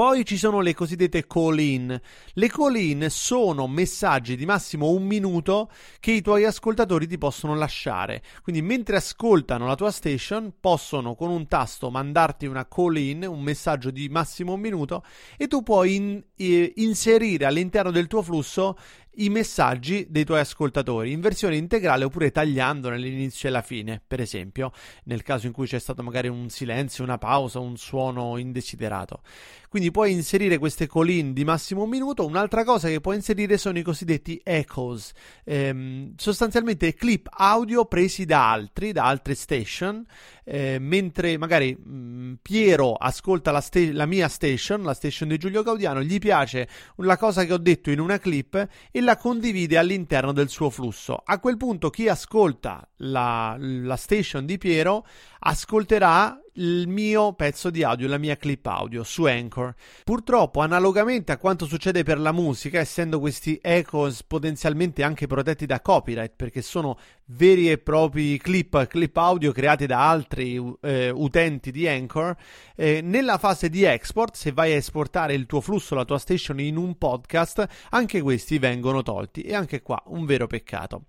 Poi 0.00 0.24
ci 0.24 0.38
sono 0.38 0.60
le 0.60 0.72
cosiddette 0.72 1.26
call-in. 1.26 2.00
Le 2.32 2.48
call-in 2.48 3.08
sono 3.10 3.68
messaggi 3.68 4.34
di 4.34 4.46
massimo 4.46 4.88
un 4.92 5.02
minuto 5.04 5.70
che 5.98 6.12
i 6.12 6.22
tuoi 6.22 6.46
ascoltatori 6.46 7.06
ti 7.06 7.18
possono 7.18 7.54
lasciare. 7.54 8.22
Quindi 8.42 8.62
mentre 8.62 8.96
ascoltano 8.96 9.66
la 9.66 9.74
tua 9.74 9.90
station 9.90 10.54
possono 10.58 11.14
con 11.14 11.28
un 11.28 11.46
tasto 11.48 11.90
mandarti 11.90 12.46
una 12.46 12.66
call-in, 12.66 13.26
un 13.28 13.42
messaggio 13.42 13.90
di 13.90 14.08
massimo 14.08 14.54
un 14.54 14.60
minuto 14.60 15.04
e 15.36 15.48
tu 15.48 15.62
puoi 15.62 15.94
in, 15.96 16.24
eh, 16.34 16.72
inserire 16.76 17.44
all'interno 17.44 17.90
del 17.90 18.06
tuo 18.06 18.22
flusso 18.22 18.78
i 19.20 19.28
messaggi 19.28 20.06
dei 20.08 20.24
tuoi 20.24 20.40
ascoltatori 20.40 21.12
in 21.12 21.20
versione 21.20 21.56
integrale 21.56 22.04
oppure 22.04 22.30
tagliandone 22.30 22.98
l'inizio 22.98 23.48
e 23.48 23.52
la 23.52 23.62
fine, 23.62 24.00
per 24.06 24.20
esempio, 24.20 24.72
nel 25.04 25.22
caso 25.22 25.46
in 25.46 25.52
cui 25.52 25.66
c'è 25.66 25.78
stato 25.78 26.02
magari 26.02 26.28
un 26.28 26.48
silenzio, 26.48 27.04
una 27.04 27.18
pausa, 27.18 27.58
un 27.58 27.76
suono 27.76 28.36
indesiderato. 28.38 29.20
Quindi 29.68 29.92
puoi 29.92 30.10
inserire 30.10 30.58
queste 30.58 30.88
call-in 30.88 31.32
di 31.32 31.44
massimo 31.44 31.84
un 31.84 31.90
minuto. 31.90 32.26
Un'altra 32.26 32.64
cosa 32.64 32.88
che 32.88 33.00
puoi 33.00 33.16
inserire 33.16 33.56
sono 33.56 33.78
i 33.78 33.82
cosiddetti 33.82 34.40
echoes, 34.42 35.12
ehm, 35.44 36.14
sostanzialmente 36.16 36.94
clip 36.94 37.28
audio 37.30 37.84
presi 37.84 38.24
da 38.24 38.50
altri, 38.50 38.90
da 38.90 39.04
altre 39.04 39.34
station, 39.36 40.04
eh, 40.52 40.78
mentre 40.80 41.38
magari 41.38 41.76
mh, 41.76 41.92
mm, 41.92 42.32
Piero 42.42 42.94
ascolta 42.94 43.52
la, 43.52 43.60
sta- 43.60 43.92
la, 43.92 44.04
mia 44.04 44.26
station, 44.26 44.82
la 44.82 44.94
station 44.94 45.28
di 45.28 45.38
Giulio 45.38 45.62
Gaudiano, 45.62 46.02
gli 46.02 46.18
piace 46.18 46.68
la 46.96 47.16
cosa 47.16 47.44
che 47.44 47.52
ho 47.52 47.58
detto 47.58 47.90
in 47.90 48.00
una 48.00 48.18
clip 48.18 48.68
e 48.90 49.00
la 49.00 49.16
condivide 49.16 49.78
all'interno 49.78 50.32
del 50.32 50.48
suo 50.48 50.68
flusso. 50.68 51.22
A 51.24 51.38
quel 51.38 51.56
punto 51.56 51.90
chi 51.90 52.08
ascolta 52.08 52.86
la, 52.96 53.56
la 53.58 53.96
station 53.96 54.44
di 54.44 54.58
Piero 54.58 55.06
ascolterà 55.38 56.40
il 56.54 56.88
mio 56.88 57.32
pezzo 57.34 57.70
di 57.70 57.82
audio, 57.82 58.08
la 58.08 58.18
mia 58.18 58.36
clip 58.36 58.66
audio 58.66 59.02
su 59.04 59.24
Anchor. 59.24 59.74
Purtroppo, 60.04 60.60
analogamente 60.60 61.32
a 61.32 61.38
quanto 61.38 61.66
succede 61.66 62.02
per 62.02 62.18
la 62.18 62.32
musica, 62.32 62.78
essendo 62.78 63.20
questi 63.20 63.58
echoes 63.62 64.22
potenzialmente 64.22 65.02
anche 65.02 65.26
protetti 65.26 65.66
da 65.66 65.80
copyright, 65.80 66.32
perché 66.34 66.62
sono 66.62 66.98
veri 67.26 67.70
e 67.70 67.78
propri 67.78 68.38
clip, 68.38 68.86
clip 68.86 69.16
audio 69.16 69.52
creati 69.52 69.86
da 69.86 70.08
altri 70.08 70.60
eh, 70.80 71.10
utenti 71.10 71.70
di 71.70 71.86
Anchor, 71.86 72.36
eh, 72.74 73.00
nella 73.02 73.38
fase 73.38 73.68
di 73.68 73.84
export, 73.84 74.34
se 74.34 74.52
vai 74.52 74.72
a 74.72 74.76
esportare 74.76 75.34
il 75.34 75.46
tuo 75.46 75.60
flusso, 75.60 75.94
la 75.94 76.04
tua 76.04 76.18
station 76.18 76.60
in 76.60 76.76
un 76.76 76.96
podcast, 76.96 77.66
anche 77.90 78.20
questi 78.20 78.58
vengono 78.58 79.02
tolti. 79.02 79.42
E 79.42 79.54
anche 79.54 79.82
qua 79.82 80.02
un 80.06 80.24
vero 80.24 80.46
peccato. 80.46 81.04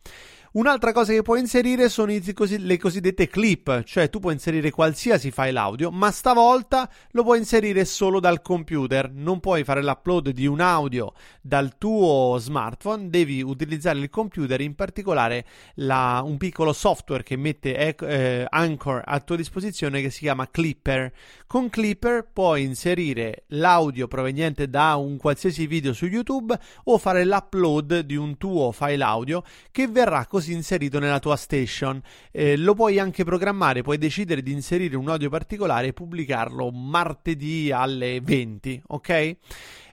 Un'altra 0.54 0.92
cosa 0.92 1.14
che 1.14 1.22
puoi 1.22 1.40
inserire 1.40 1.88
sono 1.88 2.12
le 2.12 2.78
cosiddette 2.78 3.30
clip, 3.30 3.84
cioè 3.84 4.10
tu 4.10 4.20
puoi 4.20 4.34
inserire 4.34 4.70
qualsiasi 4.70 5.32
file 5.32 5.58
audio, 5.58 5.92
ma 5.92 6.12
stavolta 6.12 6.92
lo 7.12 7.24
puoi 7.24 7.38
inserire 7.38 7.86
solo 7.86 8.20
dal 8.20 8.42
computer. 8.42 9.10
Non 9.14 9.40
puoi 9.40 9.64
fare 9.64 9.82
l'upload 9.82 10.32
di 10.32 10.46
un 10.48 10.60
audio 10.60 11.14
dal 11.40 11.78
tuo 11.78 12.36
smartphone, 12.38 13.10
devi 13.10 13.42
utilizzare 13.42 14.00
il 14.00 14.10
computer, 14.10 14.60
in 14.60 14.76
particolare 14.76 15.46
la, 15.76 16.22
un 16.22 16.36
piccolo 16.36 16.74
software 16.74 17.24
che 17.24 17.38
mette 17.38 17.96
eh, 17.96 18.46
Anchor 18.50 19.04
a 19.06 19.22
tua 19.22 19.38
disposizione 19.38 20.02
che 20.02 20.10
si 20.10 20.20
chiama 20.20 20.50
Clipper. 20.52 21.14
Con 21.48 21.70
Clipper 21.70 22.28
puoi 22.34 22.64
inserire 22.64 23.46
l'audio 23.48 24.10
proveniente 24.10 24.70
da 24.70 24.96
un 24.98 25.16
qualsiasi 25.16 25.66
video 25.66 25.94
su 25.94 26.08
YouTube 26.08 26.60
o 26.84 26.98
fare 26.98 27.24
l'upload 27.24 28.00
di 28.00 28.18
un 28.18 28.36
tuo 28.38 28.74
file 28.74 29.02
audio 29.02 29.44
che 29.72 29.88
verrà 29.88 30.26
così 30.26 30.40
così 30.42 30.54
inserito 30.54 30.98
nella 30.98 31.20
tua 31.20 31.36
station. 31.36 32.02
Eh, 32.32 32.58
lo 32.58 32.74
puoi 32.74 32.98
anche 32.98 33.24
programmare, 33.24 33.84
puoi 33.84 34.00
decidere 34.00 34.42
di 34.42 34.52
inserire 34.52 34.98
un 34.98 35.08
audio 35.08 35.30
particolare 35.30 35.88
e 35.88 35.94
pubblicarlo 35.94 36.72
martedì 36.72 37.72
alle 37.72 38.20
20, 38.22 38.82
ok? 38.88 39.36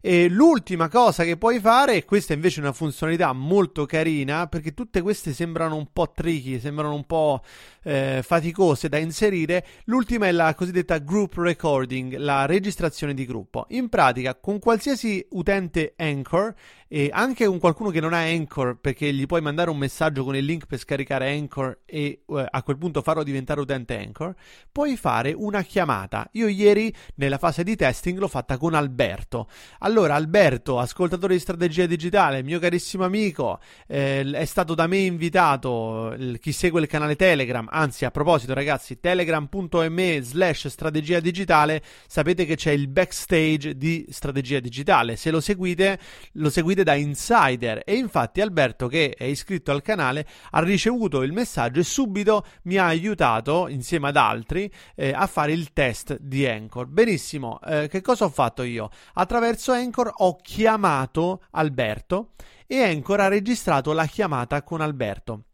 E 0.00 0.28
l'ultima 0.28 0.88
cosa 0.88 1.24
che 1.24 1.36
puoi 1.36 1.58
fare, 1.60 1.94
e 1.94 2.04
questa 2.04 2.32
invece 2.32 2.60
è 2.60 2.62
una 2.62 2.72
funzionalità 2.72 3.32
molto 3.32 3.86
carina, 3.86 4.46
perché 4.46 4.74
tutte 4.74 5.02
queste 5.02 5.32
sembrano 5.32 5.76
un 5.76 5.88
po' 5.92 6.10
tricky, 6.10 6.60
sembrano 6.60 6.94
un 6.94 7.04
po' 7.04 7.42
eh, 7.82 8.20
faticose 8.22 8.88
da 8.88 8.98
inserire, 8.98 9.66
l'ultima 9.84 10.26
è 10.26 10.32
la 10.32 10.54
cosiddetta 10.54 10.98
group 10.98 11.34
recording, 11.36 12.16
la 12.16 12.46
registrazione 12.46 13.14
di 13.14 13.26
gruppo. 13.26 13.66
In 13.70 13.88
pratica, 13.88 14.34
con 14.34 14.58
qualsiasi 14.58 15.26
utente 15.30 15.94
Anchor, 15.96 16.54
e 16.90 17.10
anche 17.12 17.44
con 17.44 17.58
qualcuno 17.58 17.90
che 17.90 18.00
non 18.00 18.14
ha 18.14 18.20
Anchor, 18.20 18.78
perché 18.80 19.12
gli 19.12 19.26
puoi 19.26 19.42
mandare 19.42 19.68
un 19.68 19.76
messaggio 19.76 20.24
con 20.24 20.34
il 20.34 20.44
link 20.44 20.66
per 20.66 20.78
scaricare 20.78 21.30
Anchor 21.30 21.80
e 21.84 22.22
eh, 22.26 22.46
a 22.50 22.62
quel 22.62 22.78
punto 22.78 23.02
farlo 23.02 23.22
diventare 23.22 23.60
utente 23.60 23.98
Anchor, 23.98 24.34
puoi 24.72 24.96
fare 24.96 25.32
una 25.32 25.62
chiamata. 25.62 26.28
Io 26.32 26.48
ieri, 26.48 26.94
nella 27.16 27.36
fase 27.36 27.62
di 27.62 27.76
testing, 27.76 28.18
l'ho 28.18 28.28
fatta 28.28 28.56
con 28.56 28.74
Alberto. 28.74 29.48
Allora, 29.88 30.16
Alberto, 30.16 30.78
ascoltatore 30.78 31.32
di 31.32 31.40
strategia 31.40 31.86
digitale, 31.86 32.42
mio 32.42 32.58
carissimo 32.58 33.06
amico, 33.06 33.58
eh, 33.86 34.20
è 34.32 34.44
stato 34.44 34.74
da 34.74 34.86
me 34.86 34.98
invitato, 34.98 36.14
chi 36.40 36.52
segue 36.52 36.82
il 36.82 36.86
canale 36.86 37.16
Telegram, 37.16 37.66
anzi 37.70 38.04
a 38.04 38.10
proposito 38.10 38.52
ragazzi, 38.52 39.00
telegram.me 39.00 40.20
slash 40.20 40.66
strategia 40.66 41.20
digitale, 41.20 41.82
sapete 42.06 42.44
che 42.44 42.54
c'è 42.54 42.72
il 42.72 42.88
backstage 42.88 43.78
di 43.78 44.04
strategia 44.10 44.60
digitale, 44.60 45.16
se 45.16 45.30
lo 45.30 45.40
seguite, 45.40 45.98
lo 46.32 46.50
seguite 46.50 46.82
da 46.82 46.92
insider 46.92 47.80
e 47.86 47.94
infatti 47.94 48.42
Alberto 48.42 48.88
che 48.88 49.14
è 49.16 49.24
iscritto 49.24 49.70
al 49.70 49.80
canale 49.80 50.26
ha 50.50 50.60
ricevuto 50.60 51.22
il 51.22 51.32
messaggio 51.32 51.80
e 51.80 51.84
subito 51.84 52.44
mi 52.64 52.76
ha 52.76 52.84
aiutato 52.84 53.68
insieme 53.68 54.08
ad 54.08 54.18
altri 54.18 54.70
eh, 54.94 55.12
a 55.14 55.26
fare 55.26 55.52
il 55.52 55.72
test 55.72 56.18
di 56.20 56.46
Anchor. 56.46 56.88
Benissimo, 56.88 57.58
eh, 57.62 57.88
che 57.88 58.02
cosa 58.02 58.26
ho 58.26 58.28
fatto 58.28 58.62
io? 58.62 58.90
Attraverso 59.14 59.76
Anchor 59.78 60.12
ho 60.14 60.36
chiamato 60.36 61.42
Alberto 61.52 62.32
e 62.66 62.82
Anchor 62.82 63.20
ha 63.20 63.28
registrato 63.28 63.92
la 63.92 64.06
chiamata 64.06 64.62
con 64.62 64.80
Alberto 64.80 65.44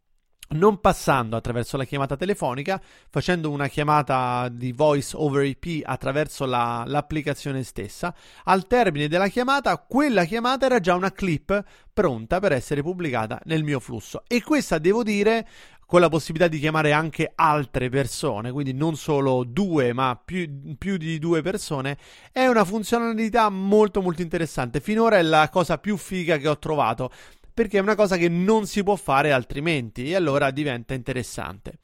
non 0.54 0.80
passando 0.80 1.36
attraverso 1.36 1.76
la 1.76 1.84
chiamata 1.84 2.16
telefonica, 2.16 2.80
facendo 3.08 3.50
una 3.50 3.68
chiamata 3.68 4.48
di 4.50 4.72
voice 4.72 5.16
over 5.16 5.44
IP 5.44 5.82
attraverso 5.84 6.44
la, 6.44 6.84
l'applicazione 6.86 7.62
stessa. 7.62 8.14
Al 8.44 8.66
termine 8.66 9.08
della 9.08 9.28
chiamata, 9.28 9.76
quella 9.78 10.24
chiamata 10.24 10.66
era 10.66 10.80
già 10.80 10.94
una 10.94 11.12
clip 11.12 11.62
pronta 11.92 12.40
per 12.40 12.52
essere 12.52 12.82
pubblicata 12.82 13.40
nel 13.44 13.64
mio 13.64 13.80
flusso. 13.80 14.22
E 14.26 14.42
questa, 14.42 14.78
devo 14.78 15.02
dire, 15.02 15.46
con 15.86 16.00
la 16.00 16.08
possibilità 16.08 16.48
di 16.48 16.58
chiamare 16.58 16.92
anche 16.92 17.32
altre 17.34 17.88
persone, 17.88 18.50
quindi 18.52 18.72
non 18.72 18.96
solo 18.96 19.44
due, 19.44 19.92
ma 19.92 20.20
più, 20.22 20.76
più, 20.76 20.96
di 20.96 21.18
due 21.18 21.42
persone, 21.42 21.96
è 22.32 22.46
una 22.46 22.64
funzionalità 22.64 23.48
molto 23.48 24.00
molto 24.00 24.22
interessante. 24.22 24.80
Finora 24.80 25.18
è 25.18 25.22
la 25.22 25.48
cosa 25.50 25.78
più 25.78 25.96
figa 25.96 26.36
che 26.38 26.48
ho 26.48 26.58
trovato 26.58 27.10
perché 27.54 27.78
è 27.78 27.80
una 27.80 27.94
cosa 27.94 28.16
che 28.16 28.28
non 28.28 28.66
si 28.66 28.82
può 28.82 28.96
fare 28.96 29.30
altrimenti 29.30 30.10
e 30.10 30.16
allora 30.16 30.50
diventa 30.50 30.92
interessante. 30.92 31.74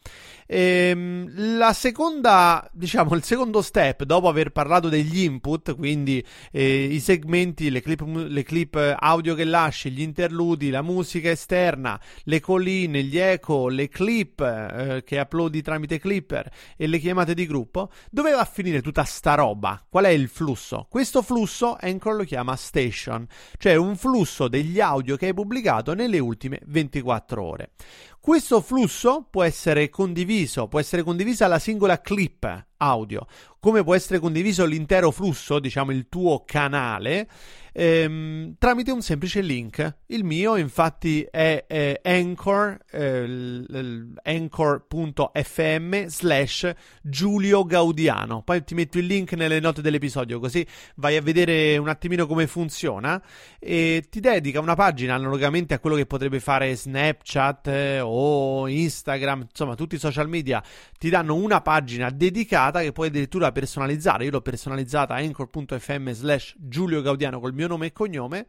Ehm, 0.53 1.57
la 1.59 1.73
seconda, 1.73 2.69
diciamo, 2.73 3.15
il 3.15 3.23
secondo 3.23 3.63
step, 3.63 4.03
dopo 4.03 4.27
aver 4.27 4.51
parlato 4.51 4.89
degli 4.89 5.21
input, 5.21 5.77
quindi 5.77 6.25
eh, 6.51 6.87
i 6.87 6.99
segmenti, 6.99 7.71
le 7.71 7.81
clip, 7.81 8.03
le 8.05 8.43
clip 8.43 8.97
audio 8.99 9.37
che 9.37 9.45
lasci, 9.45 9.93
gli 9.93 10.01
interludi, 10.01 10.71
la 10.71 10.83
musica 10.83 11.31
esterna, 11.31 12.01
le 12.25 12.41
colline, 12.41 13.05
gli 13.05 13.17
eco, 13.17 13.69
le 13.69 13.89
clip 13.89 14.41
eh, 14.41 15.05
che 15.05 15.21
uploadi 15.21 15.63
tramite 15.63 16.01
Clipper 16.01 16.51
e 16.77 16.89
le 16.89 16.99
chiamate 16.99 17.33
di 17.35 17.47
gruppo, 17.47 17.91
dove 18.11 18.33
va 18.33 18.41
a 18.41 18.45
finire 18.45 18.83
tutta 18.83 19.05
sta 19.05 19.35
roba? 19.35 19.81
Qual 19.89 20.05
è 20.05 20.09
il 20.09 20.29
flusso? 20.29 20.87
Questo 20.91 21.23
flusso 21.23 21.77
Anchor 21.79 22.17
lo 22.17 22.25
chiama 22.25 22.57
station, 22.57 23.25
cioè 23.57 23.77
un 23.77 23.95
flusso 23.95 24.49
degli 24.49 24.81
audio 24.81 25.15
che 25.15 25.27
hai 25.27 25.35
pubblicato 25.35 25.95
nelle 25.95 26.19
ultime 26.19 26.59
24 26.67 27.41
ore. 27.41 27.71
Questo 28.21 28.61
flusso 28.61 29.27
può 29.31 29.43
essere 29.45 29.89
condiviso, 29.89 30.69
può 30.69 30.79
essere 30.79 31.03
condivisa 31.03 31.47
la 31.47 31.59
singola 31.59 32.03
clip 32.03 32.67
audio, 32.81 33.27
come 33.61 33.83
può 33.85 33.95
essere 33.95 34.19
condiviso 34.19 34.65
l'intero 34.65 35.11
flusso, 35.11 35.59
diciamo 35.59 35.93
il 35.93 36.09
tuo 36.09 36.45
canale, 36.47 37.29
ehm, 37.73 38.55
tramite 38.59 38.91
un 38.91 39.03
semplice 39.03 39.41
link. 39.41 39.97
Il 40.07 40.25
mio 40.25 40.57
infatti 40.57 41.27
è, 41.31 41.67
è 41.67 42.01
anchor, 42.03 42.79
eh, 42.91 44.07
anchor.fm 44.23 46.07
slash 46.07 46.73
Giulio 47.03 47.65
Gaudiano. 47.65 48.43
Poi 48.43 48.65
ti 48.65 48.75
metto 48.75 48.99
il 48.99 49.07
link 49.07 49.33
nelle 49.35 49.61
note 49.61 49.83
dell'episodio 49.83 50.41
così 50.41 50.67
vai 50.97 51.17
a 51.17 51.23
vedere 51.23 51.77
un 51.77 51.89
attimino 51.89 52.27
come 52.27 52.47
funziona 52.47 53.23
e 53.59 54.07
ti 54.09 54.21
dedica 54.21 54.61
una 54.61 54.75
pagina 54.75 55.15
analogamente 55.15 55.75
a 55.75 55.79
quello 55.79 55.97
che 55.97 56.07
potrebbe 56.07 56.41
fare 56.41 56.75
Snapchat 56.75 57.67
eh, 57.67 58.01
o 58.01 58.69
Instagram, 58.69 59.49
insomma 59.51 59.75
tutti 59.75 59.97
i 59.97 59.99
social 59.99 60.29
media 60.29 60.63
ti 60.99 61.11
danno 61.11 61.35
una 61.35 61.61
pagina 61.61 62.09
dedicata 62.11 62.70
che 62.79 62.93
puoi 62.93 63.09
addirittura 63.09 63.51
personalizzare. 63.51 64.25
Io 64.25 64.31
l'ho 64.31 64.41
personalizzata 64.41 65.15
anchor.fm 65.15 66.13
slash 66.13 66.55
Giulio 66.57 67.03
Gaudiano 67.03 67.41
col 67.41 67.53
mio 67.53 67.67
nome 67.67 67.87
e 67.87 67.93
cognome. 67.93 68.47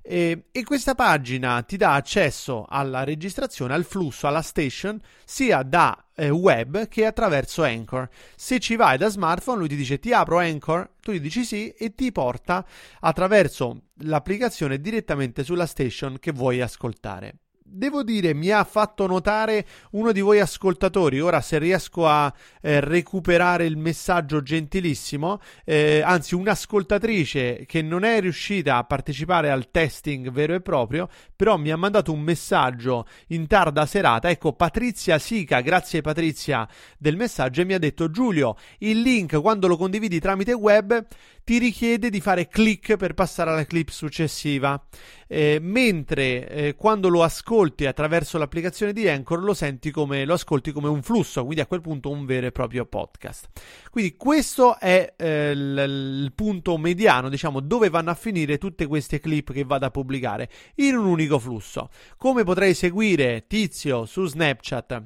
E, 0.00 0.44
e, 0.50 0.64
questa 0.64 0.94
pagina 0.94 1.60
ti 1.60 1.76
dà 1.76 1.92
accesso 1.92 2.64
alla 2.66 3.04
registrazione, 3.04 3.74
al 3.74 3.84
flusso, 3.84 4.26
alla 4.26 4.40
station, 4.40 4.98
sia 5.22 5.62
da 5.62 6.06
eh, 6.14 6.30
web 6.30 6.88
che 6.88 7.04
attraverso 7.04 7.62
Anchor. 7.62 8.08
Se 8.34 8.58
ci 8.58 8.74
vai 8.76 8.96
da 8.96 9.10
smartphone, 9.10 9.58
lui 9.58 9.68
ti 9.68 9.76
dice 9.76 9.98
ti 9.98 10.14
apro 10.14 10.38
Anchor, 10.38 10.92
tu 11.02 11.12
gli 11.12 11.20
dici 11.20 11.44
sì 11.44 11.68
e 11.68 11.94
ti 11.94 12.10
porta 12.10 12.64
attraverso 13.00 13.82
l'applicazione 14.04 14.80
direttamente 14.80 15.44
sulla 15.44 15.66
station 15.66 16.18
che 16.18 16.32
vuoi 16.32 16.62
ascoltare 16.62 17.40
devo 17.70 18.02
dire, 18.02 18.34
mi 18.34 18.50
ha 18.50 18.64
fatto 18.64 19.06
notare 19.06 19.66
uno 19.92 20.12
di 20.12 20.20
voi 20.20 20.40
ascoltatori. 20.40 21.20
Ora, 21.20 21.40
se 21.40 21.58
riesco 21.58 22.06
a 22.06 22.32
eh, 22.60 22.80
recuperare 22.80 23.64
il 23.66 23.76
messaggio 23.76 24.42
gentilissimo, 24.42 25.40
eh, 25.64 26.00
anzi, 26.04 26.34
un'ascoltatrice 26.34 27.64
che 27.66 27.82
non 27.82 28.04
è 28.04 28.20
riuscita 28.20 28.76
a 28.76 28.84
partecipare 28.84 29.50
al 29.50 29.70
testing 29.70 30.30
vero 30.30 30.54
e 30.54 30.60
proprio, 30.60 31.08
però 31.36 31.56
mi 31.56 31.70
ha 31.70 31.76
mandato 31.76 32.12
un 32.12 32.20
messaggio 32.20 33.06
in 33.28 33.46
tarda 33.46 33.86
serata. 33.86 34.30
Ecco, 34.30 34.52
Patrizia 34.52 35.18
Sica, 35.18 35.60
grazie 35.60 36.00
Patrizia 36.00 36.66
del 36.98 37.16
messaggio, 37.16 37.60
e 37.60 37.64
mi 37.64 37.74
ha 37.74 37.78
detto: 37.78 38.10
Giulio, 38.10 38.56
il 38.78 39.00
link 39.00 39.40
quando 39.40 39.66
lo 39.66 39.76
condividi 39.76 40.18
tramite 40.18 40.52
web 40.52 41.06
ti 41.48 41.56
richiede 41.56 42.10
di 42.10 42.20
fare 42.20 42.46
click 42.46 42.98
per 42.98 43.14
passare 43.14 43.48
alla 43.48 43.64
clip 43.64 43.88
successiva, 43.88 44.78
eh, 45.26 45.56
mentre 45.62 46.46
eh, 46.46 46.74
quando 46.74 47.08
lo 47.08 47.22
ascolti 47.22 47.86
attraverso 47.86 48.36
l'applicazione 48.36 48.92
di 48.92 49.08
Anchor 49.08 49.42
lo 49.42 49.54
senti 49.54 49.90
come 49.90 50.26
lo 50.26 50.34
ascolti 50.34 50.72
come 50.72 50.88
un 50.88 51.02
flusso, 51.02 51.44
quindi 51.44 51.62
a 51.62 51.66
quel 51.66 51.80
punto 51.80 52.10
un 52.10 52.26
vero 52.26 52.48
e 52.48 52.52
proprio 52.52 52.84
podcast. 52.84 53.48
Quindi 53.90 54.14
questo 54.14 54.78
è 54.78 55.14
eh, 55.16 55.54
l- 55.54 56.22
il 56.24 56.32
punto 56.34 56.76
mediano, 56.76 57.30
diciamo, 57.30 57.60
dove 57.60 57.88
vanno 57.88 58.10
a 58.10 58.14
finire 58.14 58.58
tutte 58.58 58.86
queste 58.86 59.18
clip 59.18 59.50
che 59.50 59.64
vado 59.64 59.86
a 59.86 59.90
pubblicare 59.90 60.50
in 60.74 60.98
un 60.98 61.06
unico 61.06 61.38
flusso. 61.38 61.88
Come 62.18 62.44
potrei 62.44 62.74
seguire 62.74 63.46
Tizio 63.46 64.04
su 64.04 64.26
Snapchat 64.26 65.02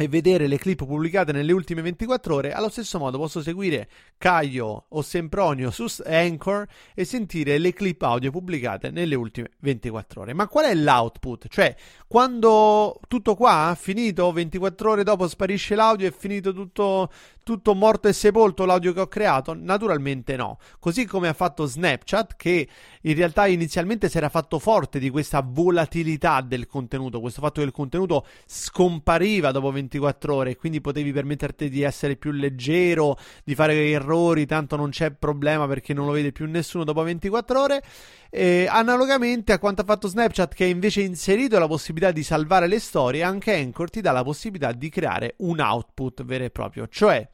e 0.00 0.06
vedere 0.06 0.46
le 0.46 0.58
clip 0.58 0.86
pubblicate 0.86 1.32
nelle 1.32 1.50
ultime 1.50 1.82
24 1.82 2.32
ore, 2.32 2.52
allo 2.52 2.68
stesso 2.68 3.00
modo 3.00 3.18
posso 3.18 3.42
seguire 3.42 3.88
Caio 4.16 4.84
o 4.90 5.02
Sempronio 5.02 5.72
su 5.72 5.86
Anchor 6.06 6.68
e 6.94 7.04
sentire 7.04 7.58
le 7.58 7.72
clip 7.72 8.00
audio 8.02 8.30
pubblicate 8.30 8.92
nelle 8.92 9.16
ultime 9.16 9.50
24 9.58 10.20
ore. 10.20 10.34
Ma 10.34 10.46
qual 10.46 10.66
è 10.66 10.74
l'output? 10.76 11.48
Cioè, 11.48 11.74
quando 12.06 13.00
tutto 13.08 13.34
qua, 13.34 13.76
finito, 13.76 14.30
24 14.30 14.90
ore 14.92 15.02
dopo 15.02 15.26
sparisce 15.26 15.74
l'audio, 15.74 16.06
è 16.06 16.12
finito 16.12 16.52
tutto, 16.52 17.10
tutto 17.48 17.74
morto 17.74 18.08
e 18.08 18.12
sepolto 18.12 18.66
l'audio 18.66 18.92
che 18.92 19.00
ho 19.00 19.06
creato? 19.06 19.54
Naturalmente 19.54 20.36
no. 20.36 20.58
Così 20.78 21.06
come 21.06 21.28
ha 21.28 21.32
fatto 21.32 21.64
Snapchat, 21.64 22.36
che 22.36 22.68
in 23.00 23.14
realtà 23.14 23.46
inizialmente 23.46 24.10
si 24.10 24.18
era 24.18 24.28
fatto 24.28 24.58
forte 24.58 24.98
di 24.98 25.08
questa 25.08 25.42
volatilità 25.42 26.42
del 26.42 26.66
contenuto, 26.66 27.20
questo 27.20 27.40
fatto 27.40 27.60
che 27.60 27.66
il 27.66 27.72
contenuto 27.72 28.26
scompariva 28.44 29.50
dopo 29.50 29.70
24 29.70 30.34
ore 30.34 30.56
quindi 30.56 30.82
potevi 30.82 31.10
permetterti 31.10 31.70
di 31.70 31.80
essere 31.80 32.16
più 32.16 32.32
leggero, 32.32 33.16
di 33.44 33.54
fare 33.54 33.88
errori, 33.88 34.44
tanto 34.44 34.76
non 34.76 34.90
c'è 34.90 35.10
problema 35.12 35.66
perché 35.66 35.94
non 35.94 36.04
lo 36.04 36.12
vede 36.12 36.32
più 36.32 36.46
nessuno 36.46 36.84
dopo 36.84 37.02
24 37.02 37.60
ore. 37.60 37.82
E, 38.30 38.66
analogamente 38.68 39.52
a 39.52 39.58
quanto 39.58 39.80
ha 39.80 39.84
fatto 39.84 40.06
Snapchat, 40.06 40.52
che 40.52 40.64
ha 40.64 40.66
invece 40.66 41.00
inserito 41.00 41.58
la 41.58 41.66
possibilità 41.66 42.12
di 42.12 42.22
salvare 42.22 42.66
le 42.66 42.78
storie, 42.78 43.22
anche 43.22 43.54
Anchor 43.54 43.88
ti 43.88 44.02
dà 44.02 44.12
la 44.12 44.22
possibilità 44.22 44.72
di 44.72 44.90
creare 44.90 45.34
un 45.38 45.60
output 45.60 46.24
vero 46.24 46.44
e 46.44 46.50
proprio, 46.50 46.86
cioè 46.88 47.26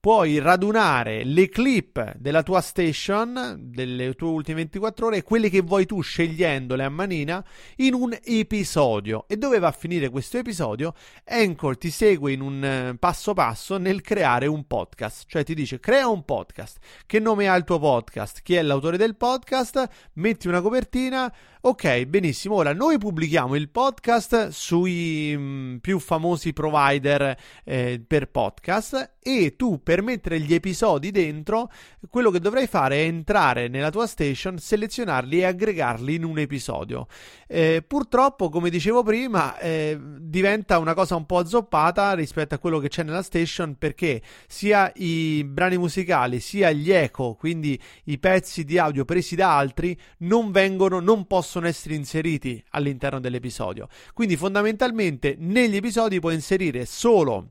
puoi 0.00 0.38
radunare 0.38 1.24
le 1.24 1.50
clip 1.50 2.14
della 2.16 2.42
tua 2.42 2.62
station, 2.62 3.58
delle 3.60 4.14
tue 4.14 4.28
ultime 4.28 4.60
24 4.60 5.06
ore, 5.06 5.22
quelle 5.22 5.50
che 5.50 5.60
vuoi 5.60 5.84
tu 5.84 6.00
scegliendole 6.00 6.82
a 6.82 6.88
manina, 6.88 7.44
in 7.76 7.92
un 7.92 8.16
episodio. 8.24 9.26
E 9.28 9.36
dove 9.36 9.58
va 9.58 9.68
a 9.68 9.72
finire 9.72 10.08
questo 10.08 10.38
episodio? 10.38 10.94
Anchor 11.26 11.76
ti 11.76 11.90
segue 11.90 12.32
in 12.32 12.40
un 12.40 12.64
eh, 12.64 12.96
passo 12.98 13.34
passo 13.34 13.76
nel 13.76 14.00
creare 14.00 14.46
un 14.46 14.66
podcast. 14.66 15.24
Cioè 15.28 15.44
ti 15.44 15.54
dice 15.54 15.78
crea 15.78 16.08
un 16.08 16.24
podcast. 16.24 16.78
Che 17.04 17.18
nome 17.18 17.48
ha 17.48 17.54
il 17.54 17.64
tuo 17.64 17.78
podcast? 17.78 18.40
Chi 18.40 18.54
è 18.54 18.62
l'autore 18.62 18.96
del 18.96 19.16
podcast? 19.16 19.86
Metti 20.14 20.48
una 20.48 20.62
copertina. 20.62 21.30
Ok, 21.62 22.06
benissimo. 22.06 22.54
Ora 22.54 22.72
noi 22.72 22.96
pubblichiamo 22.96 23.54
il 23.54 23.68
podcast 23.68 24.48
sui 24.48 25.36
mh, 25.36 25.42
mm, 25.42 25.76
più 25.76 25.98
famosi 25.98 26.54
provider 26.54 27.36
eh, 27.64 28.02
per 28.06 28.30
podcast 28.30 29.16
e 29.22 29.56
tu 29.56 29.82
per 29.82 29.89
mettere 30.00 30.38
gli 30.40 30.54
episodi 30.54 31.10
dentro, 31.10 31.70
quello 32.08 32.30
che 32.30 32.38
dovrai 32.38 32.66
fare 32.68 32.98
è 32.98 33.06
entrare 33.06 33.66
nella 33.68 33.90
tua 33.90 34.06
station, 34.06 34.58
selezionarli 34.58 35.40
e 35.40 35.44
aggregarli 35.44 36.14
in 36.14 36.24
un 36.24 36.38
episodio. 36.38 37.08
Eh, 37.48 37.84
purtroppo, 37.86 38.48
come 38.48 38.70
dicevo 38.70 39.02
prima, 39.02 39.58
eh, 39.58 39.98
diventa 40.20 40.78
una 40.78 40.94
cosa 40.94 41.16
un 41.16 41.26
po' 41.26 41.38
azzoppata 41.38 42.14
rispetto 42.14 42.54
a 42.54 42.58
quello 42.58 42.78
che 42.78 42.88
c'è 42.88 43.02
nella 43.02 43.22
station 43.22 43.74
perché 43.76 44.22
sia 44.46 44.92
i 44.96 45.42
brani 45.44 45.76
musicali 45.76 46.38
sia 46.38 46.70
gli 46.70 46.92
echo, 46.92 47.34
quindi 47.34 47.80
i 48.04 48.18
pezzi 48.18 48.64
di 48.64 48.78
audio 48.78 49.04
presi 49.04 49.34
da 49.34 49.56
altri, 49.56 49.98
non 50.18 50.52
vengono, 50.52 51.00
non 51.00 51.26
possono 51.26 51.66
essere 51.66 51.94
inseriti 51.94 52.62
all'interno 52.70 53.18
dell'episodio. 53.18 53.88
Quindi 54.14 54.36
fondamentalmente 54.36 55.34
negli 55.38 55.76
episodi 55.76 56.20
puoi 56.20 56.34
inserire 56.34 56.86
solo 56.86 57.50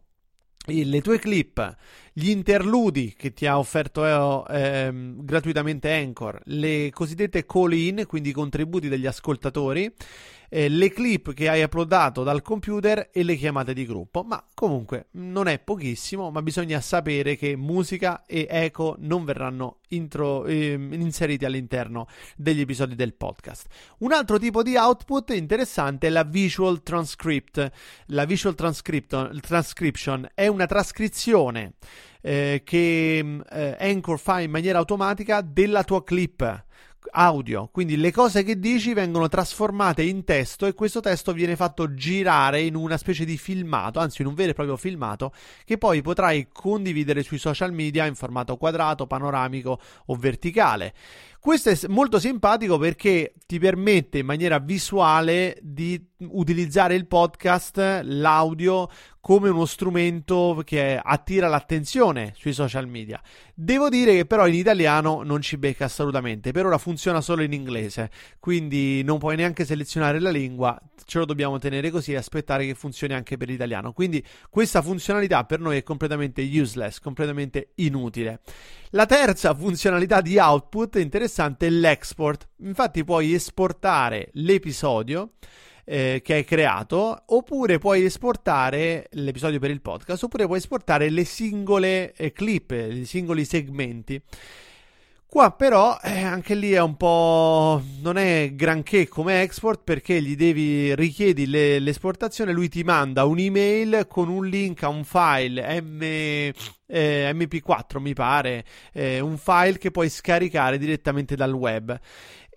le 0.70 1.02
tue 1.02 1.20
clip, 1.20 1.76
gli 2.14 2.30
interludi 2.30 3.14
che 3.18 3.34
ti 3.34 3.46
ha 3.46 3.58
offerto 3.58 4.48
eh, 4.48 4.92
gratuitamente 4.94 5.92
Anchor, 5.92 6.42
le 6.46 6.90
cosiddette 6.94 7.46
call-in, 7.46 8.06
quindi 8.08 8.30
i 8.30 8.34
contributi 8.34 8.88
degli 8.88 9.06
ascoltatori 9.06 9.92
eh, 10.50 10.68
le 10.68 10.90
clip 10.90 11.34
che 11.34 11.48
hai 11.48 11.64
uploadato 11.64 12.24
dal 12.24 12.42
computer 12.42 13.10
e 13.12 13.24
le 13.24 13.36
chiamate 13.36 13.74
di 13.74 13.86
gruppo. 13.86 14.24
Ma 14.24 14.44
comunque 14.54 15.08
non 15.12 15.48
è 15.48 15.60
pochissimo, 15.60 16.32
ma 16.32 16.42
bisogna 16.42 16.82
sapere 16.82 17.36
che 17.36 17.56
musica 17.56 18.26
e 18.26 18.48
eco 18.50 18.96
non 19.00 19.24
verranno 19.24 19.78
intro, 19.90 20.46
eh, 20.46 20.74
inseriti 20.74 21.46
all'interno 21.46 22.08
degli 22.36 22.62
episodi 22.62 22.96
del 22.96 23.14
podcast. 23.14 23.68
Un 24.00 24.12
altro 24.12 24.38
tipo 24.38 24.64
di 24.64 24.76
output 24.76 25.32
interessante 25.32 26.08
è 26.08 26.10
la 26.10 26.24
visual 26.24 26.84
transcript. 26.84 27.72
La 28.08 28.26
visual 28.26 28.56
transcription 28.56 30.30
è 30.34 30.48
una 30.48 30.66
trascrizione 30.66 31.74
eh, 32.22 32.62
che 32.64 33.18
eh, 33.50 33.78
Anchor 33.80 34.20
fa 34.20 34.40
in 34.42 34.52
maniera 34.52 34.80
automatica 34.80 35.42
della 35.42 35.84
tua 35.84 36.04
clip 36.04 36.66
audio, 37.12 37.70
quindi 37.72 37.98
le 37.98 38.12
cose 38.12 38.44
che 38.44 38.60
dici 38.60 38.94
vengono 38.94 39.28
trasformate 39.28 40.04
in 40.04 40.24
testo 40.24 40.66
e 40.66 40.74
questo 40.74 41.00
testo 41.00 41.34
viene 41.34 41.56
fatto 41.56 41.94
girare 41.94 42.62
in 42.62 42.76
una 42.76 42.98
specie 42.98 43.26
di 43.26 43.38
filmato, 43.38 44.00
anzi 44.00 44.22
in 44.22 44.28
un 44.28 44.34
vero 44.34 44.52
e 44.52 44.54
proprio 44.54 44.78
filmato 44.78 45.34
che 45.66 45.78
poi 45.78 46.02
potrai 46.02 46.48
condividere 46.52 47.24
sui 47.24 47.38
social 47.38 47.74
media 47.74 48.06
in 48.06 48.16
formato 48.16 48.58
quadrato, 48.58 49.08
panoramico 49.08 49.80
o 50.06 50.16
verticale. 50.16 50.94
Questo 51.40 51.70
è 51.70 51.78
molto 51.88 52.20
simpatico 52.20 52.78
perché 52.78 53.34
ti 53.46 53.60
permette 53.60 54.18
in 54.18 54.26
maniera 54.26 54.60
visuale 54.60 55.58
di 55.62 56.00
utilizzare 56.18 56.96
il 56.96 57.08
podcast, 57.08 58.02
l'audio, 58.04 58.90
come 59.30 59.50
uno 59.50 59.68
strumento 59.68 60.64
che 60.66 61.00
attira 61.00 61.48
l'attenzione 61.48 62.34
sui 62.36 62.52
social 62.52 62.88
media. 62.88 63.22
Devo 63.54 63.88
dire 63.88 64.16
che 64.16 64.26
però 64.26 64.48
in 64.48 64.56
italiano 64.56 65.22
non 65.22 65.40
ci 65.40 65.58
becca 65.58 65.86
assolutamente, 65.86 66.52
per 66.52 66.66
ora 66.66 66.80
funziona 66.80 67.22
solo 67.22 67.44
in 67.44 67.54
inglese, 67.54 68.10
quindi 68.40 69.04
non 69.04 69.20
puoi 69.20 69.36
neanche 69.36 69.66
selezionare 69.66 70.20
la 70.20 70.32
lingua, 70.32 70.82
ce 71.06 71.20
lo 71.20 71.26
dobbiamo 71.26 71.60
tenere 71.60 71.92
così 71.92 72.14
e 72.14 72.16
aspettare 72.16 72.66
che 72.66 72.74
funzioni 72.74 73.14
anche 73.14 73.38
per 73.38 73.50
l'italiano. 73.50 73.94
Quindi 73.94 74.26
questa 74.50 74.82
funzionalità 74.82 75.44
per 75.44 75.60
noi 75.60 75.78
è 75.78 75.84
completamente 75.84 76.42
useless, 76.42 76.98
completamente 76.98 77.74
inutile. 77.76 78.40
La 78.94 79.06
terza 79.06 79.54
funzionalità 79.54 80.22
di 80.22 80.40
output 80.40 80.96
interessante 80.96 81.68
è 81.68 81.70
l'export. 81.70 82.50
Infatti 82.62 83.04
puoi 83.04 83.36
esportare 83.36 84.30
l'episodio 84.34 85.34
eh, 85.90 86.22
che 86.24 86.36
hai 86.36 86.44
creato, 86.46 87.24
oppure 87.26 87.80
puoi 87.80 88.06
esportare 88.06 89.08
l'episodio 89.14 89.58
per 89.58 89.72
il 89.72 89.82
podcast, 89.82 90.24
oppure 90.24 90.46
puoi 90.46 90.60
esportare 90.60 91.10
le 91.10 91.26
singole 91.26 92.14
eh, 92.14 92.32
clip, 92.32 92.72
i 92.72 93.06
singoli 93.06 93.44
segmenti. 93.44 94.22
Qua 95.26 95.52
però 95.52 95.98
eh, 96.02 96.24
anche 96.24 96.56
lì 96.56 96.72
è 96.72 96.82
un 96.82 96.96
po'. 96.98 97.82
non 98.02 98.18
è 98.18 98.52
granché 98.54 99.08
come 99.08 99.42
export 99.42 99.82
perché 99.84 100.22
gli 100.22 100.36
devi 100.36 100.96
richiedi 100.96 101.46
le, 101.46 101.78
l'esportazione, 101.78 102.52
lui 102.52 102.68
ti 102.68 102.84
manda 102.84 103.26
un'email 103.26 104.08
con 104.08 104.28
un 104.28 104.46
link 104.48 104.82
a 104.82 104.90
un 104.90 105.04
file 105.04 105.82
M, 105.82 106.02
eh, 106.02 106.54
MP4 106.88 108.00
mi 108.00 108.14
pare, 108.14 108.66
eh, 108.92 109.20
un 109.20 109.38
file 109.38 109.78
che 109.78 109.92
puoi 109.92 110.10
scaricare 110.10 110.80
direttamente 110.80 111.36
dal 111.36 111.54
web. 111.54 112.00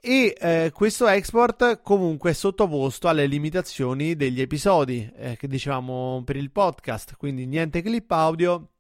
E 0.05 0.35
eh, 0.37 0.73
questo 0.75 1.07
export 1.07 1.81
comunque 1.81 2.31
è 2.31 2.35
sottoposto 2.35 3.07
alle 3.07 3.27
limitazioni 3.27 4.17
degli 4.17 4.41
episodi 4.41 5.09
eh, 5.15 5.37
che 5.37 5.47
dicevamo 5.47 6.25
per 6.25 6.35
il 6.35 6.51
podcast, 6.51 7.15
quindi 7.17 7.47
niente 7.47 7.83
clip 7.83 8.11
audio 8.11 8.71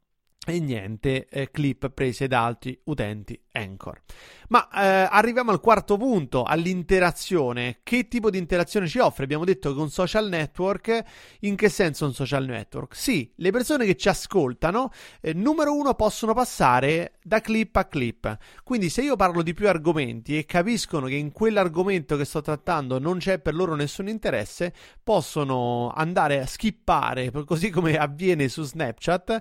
e 0.44 0.58
niente 0.58 1.28
eh, 1.28 1.48
clip 1.52 1.90
prese 1.90 2.26
da 2.26 2.44
altri 2.44 2.76
utenti 2.86 3.40
Anchor. 3.52 4.00
Ma 4.48 4.68
eh, 4.68 5.08
arriviamo 5.10 5.50
al 5.50 5.60
quarto 5.60 5.96
punto, 5.96 6.42
all'interazione. 6.42 7.78
Che 7.82 8.08
tipo 8.08 8.30
di 8.30 8.38
interazione 8.38 8.86
ci 8.86 8.98
offre? 8.98 9.24
Abbiamo 9.24 9.44
detto 9.44 9.74
che 9.74 9.80
un 9.80 9.88
social 9.88 10.28
network, 10.28 11.02
in 11.40 11.56
che 11.56 11.68
senso 11.68 12.04
un 12.04 12.12
social 12.12 12.44
network? 12.44 12.94
Sì, 12.94 13.32
le 13.36 13.50
persone 13.50 13.86
che 13.86 13.96
ci 13.96 14.08
ascoltano, 14.08 14.90
eh, 15.20 15.32
numero 15.32 15.74
uno, 15.74 15.94
possono 15.94 16.34
passare 16.34 17.14
da 17.22 17.40
clip 17.40 17.76
a 17.76 17.86
clip. 17.86 18.36
Quindi 18.62 18.90
se 18.90 19.02
io 19.02 19.16
parlo 19.16 19.42
di 19.42 19.54
più 19.54 19.68
argomenti 19.68 20.36
e 20.36 20.44
capiscono 20.44 21.06
che 21.06 21.14
in 21.14 21.32
quell'argomento 21.32 22.16
che 22.16 22.24
sto 22.24 22.42
trattando 22.42 22.98
non 22.98 23.18
c'è 23.18 23.38
per 23.38 23.54
loro 23.54 23.74
nessun 23.74 24.08
interesse, 24.08 24.74
possono 25.02 25.92
andare 25.94 26.40
a 26.40 26.46
skippare, 26.46 27.30
così 27.46 27.70
come 27.70 27.96
avviene 27.96 28.48
su 28.48 28.62
Snapchat, 28.62 29.40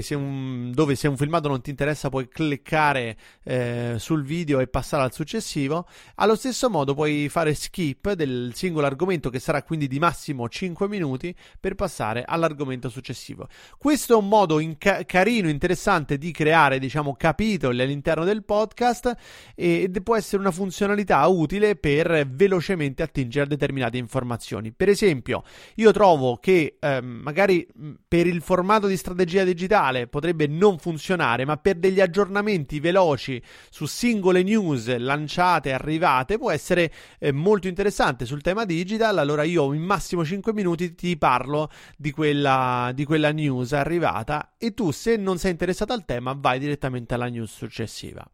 se 0.00 0.14
un, 0.14 0.70
dove 0.72 0.94
se 0.94 1.08
un 1.08 1.16
filmato 1.16 1.48
non 1.48 1.60
ti 1.62 1.70
interessa 1.70 2.08
puoi 2.10 2.28
cliccare 2.28 3.16
sul 3.98 4.22
video 4.22 4.60
e 4.60 4.66
passare 4.68 5.02
al 5.02 5.12
successivo. 5.12 5.86
Allo 6.16 6.36
stesso 6.36 6.70
modo 6.70 6.94
puoi 6.94 7.28
fare 7.28 7.54
skip 7.54 8.12
del 8.12 8.52
singolo 8.54 8.86
argomento 8.86 9.30
che 9.30 9.40
sarà 9.40 9.62
quindi 9.62 9.88
di 9.88 9.98
massimo 9.98 10.48
5 10.48 10.88
minuti 10.88 11.34
per 11.58 11.74
passare 11.74 12.24
all'argomento 12.24 12.88
successivo. 12.88 13.48
Questo 13.76 14.14
è 14.14 14.16
un 14.16 14.28
modo 14.28 14.60
inca- 14.60 15.04
carino, 15.04 15.48
interessante 15.48 16.18
di 16.18 16.30
creare, 16.30 16.78
diciamo, 16.78 17.16
capitoli 17.16 17.82
all'interno 17.82 18.24
del 18.24 18.44
podcast 18.44 19.14
ed 19.54 20.02
può 20.02 20.16
essere 20.16 20.40
una 20.40 20.50
funzionalità 20.50 21.26
utile 21.26 21.76
per 21.76 22.28
velocemente 22.28 23.02
attingere 23.02 23.46
a 23.46 23.48
determinate 23.48 23.96
informazioni. 23.96 24.72
Per 24.72 24.88
esempio, 24.88 25.42
io 25.76 25.90
trovo 25.92 26.36
che 26.36 26.76
eh, 26.78 27.00
magari 27.00 27.66
per 28.06 28.26
il 28.26 28.42
formato 28.42 28.86
di 28.86 28.96
strategia 28.96 29.44
digitale 29.44 30.06
potrebbe 30.06 30.46
non 30.46 30.78
funzionare, 30.78 31.44
ma 31.44 31.56
per 31.56 31.76
degli 31.76 32.00
aggiornamenti 32.00 32.80
veloci 32.80 33.39
su 33.70 33.86
singole 33.86 34.42
news 34.42 34.94
lanciate 34.96 35.70
e 35.70 35.72
arrivate 35.72 36.38
può 36.38 36.50
essere 36.50 36.92
eh, 37.18 37.32
molto 37.32 37.68
interessante 37.68 38.24
sul 38.24 38.42
tema 38.42 38.64
digital. 38.64 39.18
Allora 39.18 39.42
io 39.42 39.72
in 39.72 39.82
massimo 39.82 40.24
5 40.24 40.52
minuti 40.52 40.94
ti 40.94 41.16
parlo 41.16 41.70
di 41.96 42.10
quella, 42.10 42.90
di 42.94 43.04
quella 43.04 43.32
news 43.32 43.72
arrivata 43.72 44.54
e 44.58 44.74
tu 44.74 44.90
se 44.90 45.16
non 45.16 45.38
sei 45.38 45.52
interessato 45.52 45.92
al 45.92 46.04
tema 46.04 46.34
vai 46.36 46.58
direttamente 46.58 47.14
alla 47.14 47.28
news 47.28 47.52
successiva. 47.52 48.24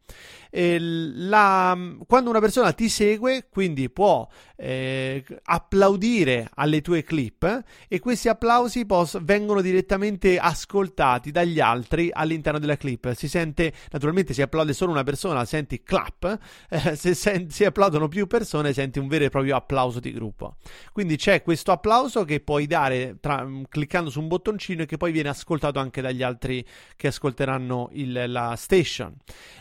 La, 0.51 1.77
quando 2.07 2.31
una 2.31 2.41
persona 2.41 2.73
ti 2.73 2.89
segue, 2.89 3.49
quindi 3.51 3.91
può 3.91 4.27
eh, 4.57 5.25
applaudire 5.45 6.49
alle 6.55 6.81
tue 6.81 7.03
clip 7.03 7.63
e 7.89 7.99
questi 7.99 8.29
applausi 8.29 8.87
pos- 8.87 9.23
vengono 9.23 9.61
direttamente 9.61 10.39
ascoltati 10.39 11.31
dagli 11.31 11.61
altri 11.61 12.11
all'interno 12.13 12.59
della 12.59 12.77
clip. 12.77 13.13
Si 13.13 13.29
sente, 13.29 13.73
naturalmente, 13.91 14.33
si 14.33 14.43
applaude 14.43 14.73
solo 14.73 14.93
una 14.93 15.03
persona, 15.05 15.45
senti 15.45 15.83
clap, 15.83 16.39
eh, 16.71 16.97
se 16.97 17.15
sen- 17.15 17.51
si 17.51 17.65
applaudono 17.65 18.09
più 18.09 18.27
persone, 18.27 18.73
senti 18.73 18.99
un 18.99 19.09
vero 19.09 19.25
e 19.25 19.29
proprio 19.29 19.57
applauso 19.57 20.01
di 20.01 20.13
gruppo. 20.13 20.57
Quindi 20.93 21.17
c'è 21.17 21.43
questo 21.43 21.73
applauso 21.73 22.25
che 22.25 22.41
puoi 22.41 22.67
dare 22.67 23.17
tra, 23.21 23.47
cliccando 23.69 24.09
su 24.09 24.21
un 24.21 24.29
bottoncino 24.29 24.83
e 24.83 24.87
che 24.87 24.97
poi 24.97 25.13
viene 25.13 25.29
ascoltato 25.29 25.79
anche 25.79 26.01
dagli 26.01 26.23
altri 26.23 26.65
che 26.97 27.09
ascolteranno 27.09 27.91
il, 27.93 28.25
la 28.29 28.55
station. 28.57 29.15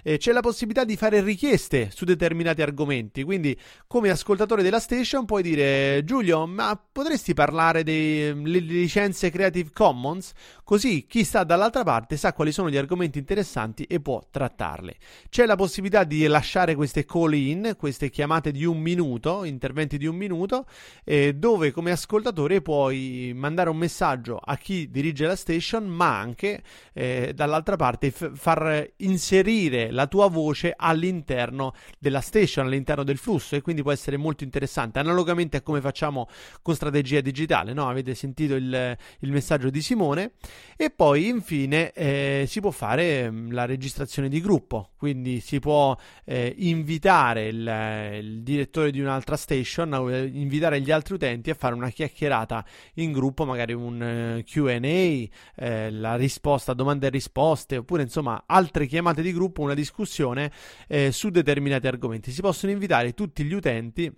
Eh, 0.03 0.17
c'è 0.17 0.31
la 0.31 0.41
possibilità 0.41 0.84
di 0.85 0.95
fare 0.95 1.21
richieste 1.21 1.89
su 1.93 2.05
determinati 2.05 2.61
argomenti. 2.61 3.23
Quindi, 3.23 3.57
come 3.87 4.09
ascoltatore 4.09 4.63
della 4.63 4.79
station, 4.79 5.25
puoi 5.25 5.43
dire: 5.43 6.03
Giulio, 6.05 6.45
ma 6.47 6.79
potresti 6.91 7.33
parlare 7.33 7.83
delle 7.83 8.59
licenze 8.59 9.29
Creative 9.29 9.71
Commons? 9.73 10.31
Così 10.63 11.05
chi 11.07 11.23
sta 11.23 11.43
dall'altra 11.43 11.83
parte 11.83 12.17
sa 12.17 12.33
quali 12.33 12.51
sono 12.51 12.69
gli 12.69 12.77
argomenti 12.77 13.19
interessanti 13.19 13.83
e 13.83 13.99
può 13.99 14.21
trattarli. 14.29 14.95
C'è 15.29 15.45
la 15.45 15.55
possibilità 15.55 16.03
di 16.03 16.25
lasciare 16.27 16.75
queste 16.75 17.05
call 17.05 17.33
in, 17.33 17.75
queste 17.77 18.09
chiamate 18.09 18.51
di 18.51 18.65
un 18.65 18.79
minuto, 18.79 19.43
interventi 19.43 19.97
di 19.97 20.05
un 20.05 20.15
minuto, 20.15 20.65
eh, 21.03 21.33
dove 21.33 21.71
come 21.71 21.91
ascoltatore 21.91 22.61
puoi 22.61 23.33
mandare 23.35 23.69
un 23.69 23.77
messaggio 23.77 24.37
a 24.37 24.55
chi 24.57 24.89
dirige 24.89 25.27
la 25.27 25.35
station, 25.35 25.85
ma 25.85 26.17
anche 26.17 26.63
eh, 26.93 27.33
dall'altra 27.33 27.75
parte 27.75 28.11
f- 28.11 28.31
far 28.33 28.91
inserire 28.97 29.91
la 29.91 30.07
tua 30.07 30.27
voce 30.27 30.64
all'interno 30.75 31.73
della 31.99 32.21
station, 32.21 32.65
all'interno 32.65 33.03
del 33.03 33.17
flusso 33.17 33.55
e 33.55 33.61
quindi 33.61 33.81
può 33.81 33.91
essere 33.91 34.17
molto 34.17 34.43
interessante, 34.43 34.99
analogamente 34.99 35.57
a 35.57 35.61
come 35.61 35.81
facciamo 35.81 36.27
con 36.61 36.75
strategia 36.75 37.21
digitale, 37.21 37.73
no? 37.73 37.87
Avete 37.87 38.15
sentito 38.15 38.55
il, 38.55 38.97
il 39.19 39.31
messaggio 39.31 39.69
di 39.69 39.81
Simone? 39.81 40.33
E 40.75 40.89
poi 40.89 41.27
infine 41.27 41.91
eh, 41.91 42.45
si 42.47 42.59
può 42.59 42.71
fare 42.71 43.29
mm, 43.29 43.51
la 43.51 43.65
registrazione 43.65 44.29
di 44.29 44.41
gruppo, 44.41 44.91
quindi 44.97 45.39
si 45.39 45.59
può 45.59 45.95
eh, 46.25 46.53
invitare 46.57 47.47
il, 47.47 48.19
il, 48.21 48.43
direttore 48.43 48.91
di 48.91 48.99
un'altra 48.99 49.35
station, 49.35 49.93
invitare 50.33 50.81
gli 50.81 50.91
altri 50.91 51.15
utenti 51.15 51.49
a 51.49 51.55
fare 51.55 51.75
una 51.75 51.89
chiacchierata 51.89 52.65
in 52.95 53.11
gruppo, 53.11 53.45
magari 53.45 53.73
un 53.73 54.39
uh, 54.39 54.43
QA, 54.43 54.73
eh, 54.75 55.91
la 55.91 56.15
risposta 56.15 56.71
a 56.71 56.75
domande 56.75 57.07
e 57.07 57.09
risposte, 57.09 57.77
oppure 57.77 58.03
insomma 58.03 58.43
altre 58.45 58.85
chiamate 58.85 59.21
di 59.21 59.33
gruppo, 59.33 59.61
una 59.61 59.73
discussione 59.73 60.51
eh, 60.87 61.11
su 61.11 61.29
determinati 61.29 61.87
argomenti. 61.87 62.31
Si 62.31 62.41
possono 62.41 62.71
invitare 62.71 63.13
tutti 63.13 63.43
gli 63.43 63.53
utenti 63.53 64.11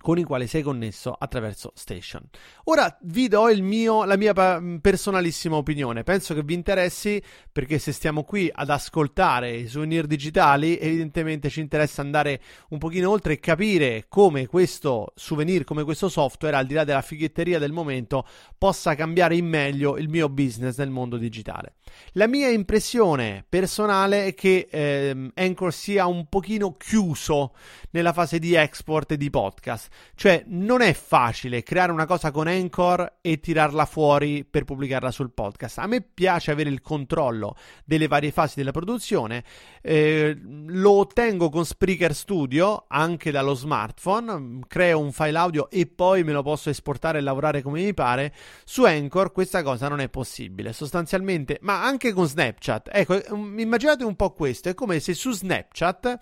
con 0.00 0.18
i 0.18 0.24
quali 0.24 0.46
sei 0.46 0.62
connesso 0.62 1.12
attraverso 1.12 1.72
Station. 1.74 2.22
Ora 2.64 2.96
vi 3.02 3.28
do 3.28 3.46
mio, 3.60 4.04
la 4.04 4.16
mia 4.16 4.32
personalissima 4.80 5.56
opinione. 5.56 6.04
Penso 6.04 6.34
che 6.34 6.42
vi 6.42 6.54
interessi 6.54 7.22
perché 7.52 7.78
se 7.78 7.92
stiamo 7.92 8.24
qui 8.24 8.50
ad 8.52 8.70
ascoltare 8.70 9.56
i 9.56 9.68
souvenir 9.68 10.06
digitali, 10.06 10.78
evidentemente 10.78 11.50
ci 11.50 11.60
interessa 11.60 12.00
andare 12.00 12.40
un 12.70 12.78
pochino 12.78 13.10
oltre 13.10 13.34
e 13.34 13.40
capire 13.40 14.06
come 14.08 14.46
questo 14.46 15.12
souvenir, 15.14 15.64
come 15.64 15.84
questo 15.84 16.08
software, 16.08 16.56
al 16.56 16.66
di 16.66 16.74
là 16.74 16.84
della 16.84 17.02
fighetteria 17.02 17.58
del 17.58 17.72
momento, 17.72 18.26
possa 18.56 18.94
cambiare 18.94 19.36
in 19.36 19.46
meglio 19.46 19.96
il 19.98 20.08
mio 20.08 20.28
business 20.28 20.78
nel 20.78 20.90
mondo 20.90 21.16
digitale. 21.16 21.74
La 22.12 22.26
mia 22.26 22.48
impressione 22.48 23.44
personale 23.48 24.26
è 24.26 24.34
che 24.34 24.68
ehm, 24.70 25.32
Anchor 25.34 25.72
sia 25.72 26.06
un 26.06 26.26
pochino 26.28 26.76
chiuso 26.76 27.52
nella 27.90 28.12
fase 28.12 28.38
di 28.38 28.54
export 28.54 29.12
e 29.12 29.16
di 29.16 29.28
podcast 29.28 29.89
Cioè, 30.14 30.44
non 30.46 30.80
è 30.80 30.92
facile 30.92 31.62
creare 31.62 31.92
una 31.92 32.06
cosa 32.06 32.30
con 32.30 32.46
Anchor 32.46 33.18
e 33.20 33.40
tirarla 33.40 33.84
fuori 33.86 34.44
per 34.44 34.64
pubblicarla 34.64 35.10
sul 35.10 35.32
podcast. 35.32 35.78
A 35.78 35.86
me 35.86 36.00
piace 36.02 36.50
avere 36.50 36.70
il 36.70 36.80
controllo 36.80 37.56
delle 37.84 38.08
varie 38.08 38.30
fasi 38.30 38.54
della 38.56 38.70
produzione. 38.70 39.44
Eh, 39.82 40.38
lo 40.66 40.90
ottengo 40.92 41.48
con 41.48 41.64
Spreaker 41.64 42.14
Studio 42.14 42.84
anche 42.88 43.30
dallo 43.30 43.54
smartphone. 43.54 44.60
Creo 44.66 44.98
un 44.98 45.12
file 45.12 45.38
audio 45.38 45.70
e 45.70 45.86
poi 45.86 46.24
me 46.24 46.32
lo 46.32 46.42
posso 46.42 46.70
esportare 46.70 47.18
e 47.18 47.22
lavorare 47.22 47.62
come 47.62 47.82
mi 47.82 47.94
pare. 47.94 48.34
Su 48.64 48.84
Anchor 48.84 49.32
questa 49.32 49.62
cosa 49.62 49.88
non 49.88 50.00
è 50.00 50.08
possibile. 50.08 50.72
Sostanzialmente, 50.72 51.58
ma 51.62 51.84
anche 51.84 52.12
con 52.12 52.26
Snapchat. 52.26 52.88
Ecco, 52.92 53.20
immaginate 53.56 54.04
un 54.04 54.16
po' 54.16 54.32
questo. 54.32 54.68
È 54.68 54.74
come 54.74 55.00
se 55.00 55.14
su 55.14 55.32
Snapchat 55.32 56.18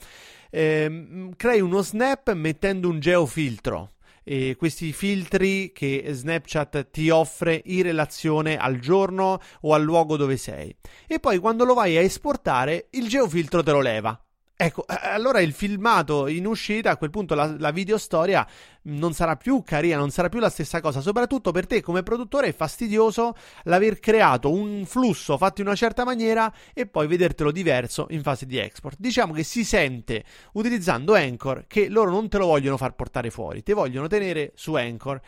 eh, 0.50 1.30
crei 1.36 1.60
uno 1.60 1.82
snap 1.82 2.32
mettendo 2.32 2.88
un 2.88 3.00
geofiltro. 3.00 3.92
E 4.24 4.56
questi 4.58 4.92
filtri 4.92 5.72
che 5.72 6.04
Snapchat 6.06 6.90
ti 6.90 7.08
offre 7.08 7.62
in 7.64 7.82
relazione 7.82 8.58
al 8.58 8.78
giorno 8.78 9.40
o 9.62 9.72
al 9.72 9.82
luogo 9.82 10.18
dove 10.18 10.36
sei. 10.36 10.76
E 11.06 11.18
poi 11.18 11.38
quando 11.38 11.64
lo 11.64 11.72
vai 11.72 11.96
a 11.96 12.02
esportare, 12.02 12.88
il 12.90 13.08
geofiltro 13.08 13.62
te 13.62 13.70
lo 13.70 13.80
leva. 13.80 14.22
Ecco, 14.60 14.84
allora 14.88 15.40
il 15.40 15.52
filmato 15.52 16.26
in 16.26 16.44
uscita, 16.44 16.90
a 16.90 16.96
quel 16.96 17.10
punto 17.10 17.36
la, 17.36 17.54
la 17.60 17.70
videostoria 17.70 18.44
non 18.88 19.12
sarà 19.12 19.36
più 19.36 19.62
carina, 19.62 19.96
non 19.96 20.10
sarà 20.10 20.28
più 20.28 20.40
la 20.40 20.50
stessa 20.50 20.80
cosa. 20.80 21.00
Soprattutto 21.00 21.52
per 21.52 21.68
te 21.68 21.80
come 21.80 22.02
produttore 22.02 22.48
è 22.48 22.52
fastidioso 22.52 23.36
l'aver 23.64 24.00
creato 24.00 24.50
un 24.50 24.84
flusso 24.84 25.38
fatto 25.38 25.60
in 25.60 25.68
una 25.68 25.76
certa 25.76 26.02
maniera 26.02 26.52
e 26.74 26.86
poi 26.88 27.06
vedertelo 27.06 27.52
diverso 27.52 28.08
in 28.10 28.22
fase 28.22 28.46
di 28.46 28.58
export. 28.58 28.96
Diciamo 28.98 29.32
che 29.32 29.44
si 29.44 29.62
sente 29.62 30.24
utilizzando 30.54 31.14
Anchor 31.14 31.66
che 31.68 31.88
loro 31.88 32.10
non 32.10 32.28
te 32.28 32.38
lo 32.38 32.46
vogliono 32.46 32.76
far 32.76 32.96
portare 32.96 33.30
fuori, 33.30 33.62
te 33.62 33.74
vogliono 33.74 34.08
tenere 34.08 34.50
su 34.56 34.74
Anchor 34.74 35.20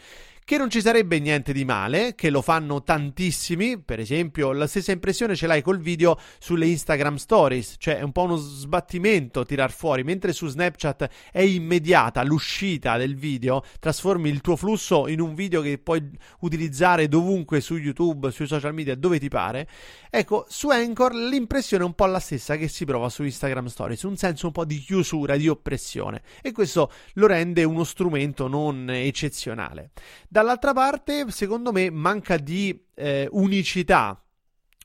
che 0.51 0.59
non 0.59 0.69
ci 0.69 0.81
sarebbe 0.81 1.21
niente 1.21 1.53
di 1.53 1.65
male, 1.65 2.17
che 2.17 2.29
lo 2.29 2.43
fanno 2.43 2.83
tantissimi, 2.83 3.81
per 3.81 4.01
esempio 4.01 4.51
la 4.51 4.67
stessa 4.67 4.91
impressione 4.91 5.37
ce 5.37 5.47
l'hai 5.47 5.63
col 5.63 5.79
video 5.79 6.19
sulle 6.41 6.67
Instagram 6.67 7.15
Stories, 7.15 7.77
cioè 7.79 7.99
è 7.99 8.03
un 8.03 8.11
po' 8.11 8.23
uno 8.23 8.35
sbattimento 8.35 9.45
tirar 9.45 9.71
fuori, 9.71 10.03
mentre 10.03 10.33
su 10.33 10.49
Snapchat 10.49 11.09
è 11.31 11.41
immediata 11.41 12.25
l'uscita 12.25 12.97
del 12.97 13.15
video, 13.15 13.63
trasformi 13.79 14.29
il 14.29 14.41
tuo 14.41 14.57
flusso 14.57 15.07
in 15.07 15.21
un 15.21 15.35
video 15.35 15.61
che 15.61 15.79
puoi 15.79 16.11
utilizzare 16.41 17.07
dovunque 17.07 17.61
su 17.61 17.77
YouTube, 17.77 18.33
sui 18.33 18.49
social 18.49 18.75
media, 18.75 18.97
dove 18.97 19.21
ti 19.21 19.29
pare. 19.29 19.69
Ecco, 20.11 20.47
su 20.49 20.69
Anchor 20.71 21.15
l'impressione 21.15 21.85
è 21.85 21.87
un 21.87 21.95
po' 21.95 22.07
la 22.07 22.19
stessa 22.19 22.57
che 22.57 22.67
si 22.67 22.85
prova 22.85 23.09
su 23.09 23.23
Instagram 23.23 23.67
Stories, 23.67 24.03
un 24.03 24.17
senso 24.17 24.47
un 24.47 24.53
po' 24.53 24.65
di 24.65 24.81
chiusura, 24.81 25.37
di 25.37 25.47
oppressione, 25.47 26.23
e 26.43 26.51
questo 26.51 26.91
lo 27.13 27.29
rende 27.29 27.63
uno 27.63 27.85
strumento 27.85 28.49
non 28.49 28.91
eccezionale. 28.91 29.93
Da 30.29 30.39
Dall'altra 30.40 30.72
parte, 30.72 31.31
secondo 31.31 31.70
me, 31.70 31.90
manca 31.90 32.38
di 32.38 32.87
eh, 32.94 33.29
unicità, 33.33 34.24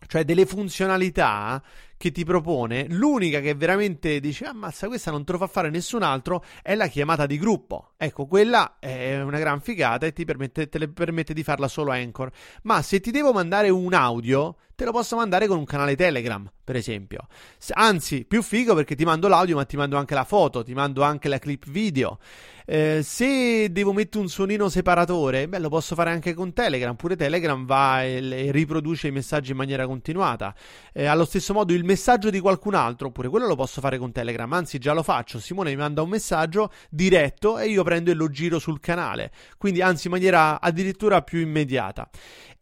cioè 0.05 0.25
delle 0.25 0.45
funzionalità 0.45 1.63
che 1.95 2.11
ti 2.11 2.25
propone, 2.25 2.87
l'unica 2.89 3.39
che 3.39 3.55
veramente 3.55 4.19
dice 4.19 4.43
ammazza 4.43 4.87
questa 4.87 5.11
non 5.11 5.23
te 5.23 5.31
lo 5.31 5.37
fa 5.37 5.47
fare 5.47 5.69
nessun 5.69 6.03
altro 6.03 6.43
è 6.61 6.75
la 6.75 6.87
chiamata 6.87 7.25
di 7.25 7.37
gruppo. 7.37 7.93
Ecco, 7.95 8.25
quella 8.25 8.79
è 8.79 9.21
una 9.21 9.39
gran 9.39 9.61
figata 9.61 10.05
e 10.05 10.11
ti 10.11 10.25
permette, 10.25 10.67
te 10.67 10.89
permette 10.89 11.33
di 11.33 11.41
farla 11.41 11.69
solo 11.69 11.91
Anchor. 11.91 12.31
Ma 12.63 12.81
se 12.81 12.99
ti 12.99 13.11
devo 13.11 13.31
mandare 13.31 13.69
un 13.69 13.93
audio, 13.93 14.57
te 14.75 14.85
lo 14.85 14.91
posso 14.91 15.15
mandare 15.15 15.47
con 15.47 15.57
un 15.57 15.65
canale 15.65 15.95
Telegram, 15.95 16.49
per 16.63 16.75
esempio. 16.75 17.27
Anzi, 17.73 18.25
più 18.25 18.41
figo 18.41 18.75
perché 18.75 18.95
ti 18.95 19.05
mando 19.05 19.27
l'audio, 19.27 19.55
ma 19.55 19.65
ti 19.65 19.77
mando 19.77 19.97
anche 19.97 20.13
la 20.13 20.25
foto, 20.25 20.63
ti 20.63 20.73
mando 20.73 21.01
anche 21.01 21.29
la 21.29 21.39
clip 21.39 21.69
video. 21.69 22.19
Eh, 22.67 23.01
se 23.03 23.71
devo 23.71 23.93
mettere 23.93 24.23
un 24.23 24.27
suonino 24.29 24.69
separatore, 24.69 25.47
beh, 25.47 25.59
lo 25.59 25.69
posso 25.69 25.93
fare 25.93 26.09
anche 26.09 26.33
con 26.33 26.51
Telegram. 26.51 26.95
Pure 26.95 27.15
Telegram 27.15 27.63
va 27.65 28.03
e, 28.03 28.47
e 28.47 28.51
riproduce 28.51 29.07
i 29.07 29.11
messaggi 29.11 29.51
in 29.51 29.57
maniera 29.57 29.85
continuata. 29.85 30.53
Eh, 30.91 31.05
allo 31.05 31.25
stesso 31.25 31.53
modo, 31.53 31.73
il 31.73 31.83
messaggio 31.83 32.29
di 32.29 32.39
qualcun 32.39 32.73
altro, 32.73 33.07
oppure 33.07 33.29
quello 33.29 33.47
lo 33.47 33.55
posso 33.55 33.81
fare 33.81 33.97
con 33.97 34.11
Telegram. 34.11 34.51
Anzi, 34.51 34.79
già 34.79 34.93
lo 34.93 35.03
faccio. 35.03 35.39
Simone 35.39 35.69
mi 35.69 35.77
manda 35.77 36.01
un 36.01 36.09
messaggio 36.09 36.71
diretto 36.89 37.59
e 37.59 37.67
io 37.67 37.83
prendo 37.83 38.09
e 38.11 38.15
lo 38.15 38.29
giro 38.29 38.57
sul 38.57 38.79
canale. 38.79 39.31
Quindi, 39.57 39.81
anzi, 39.81 40.07
in 40.07 40.13
maniera 40.13 40.59
addirittura 40.59 41.21
più 41.21 41.39
immediata 41.39 42.09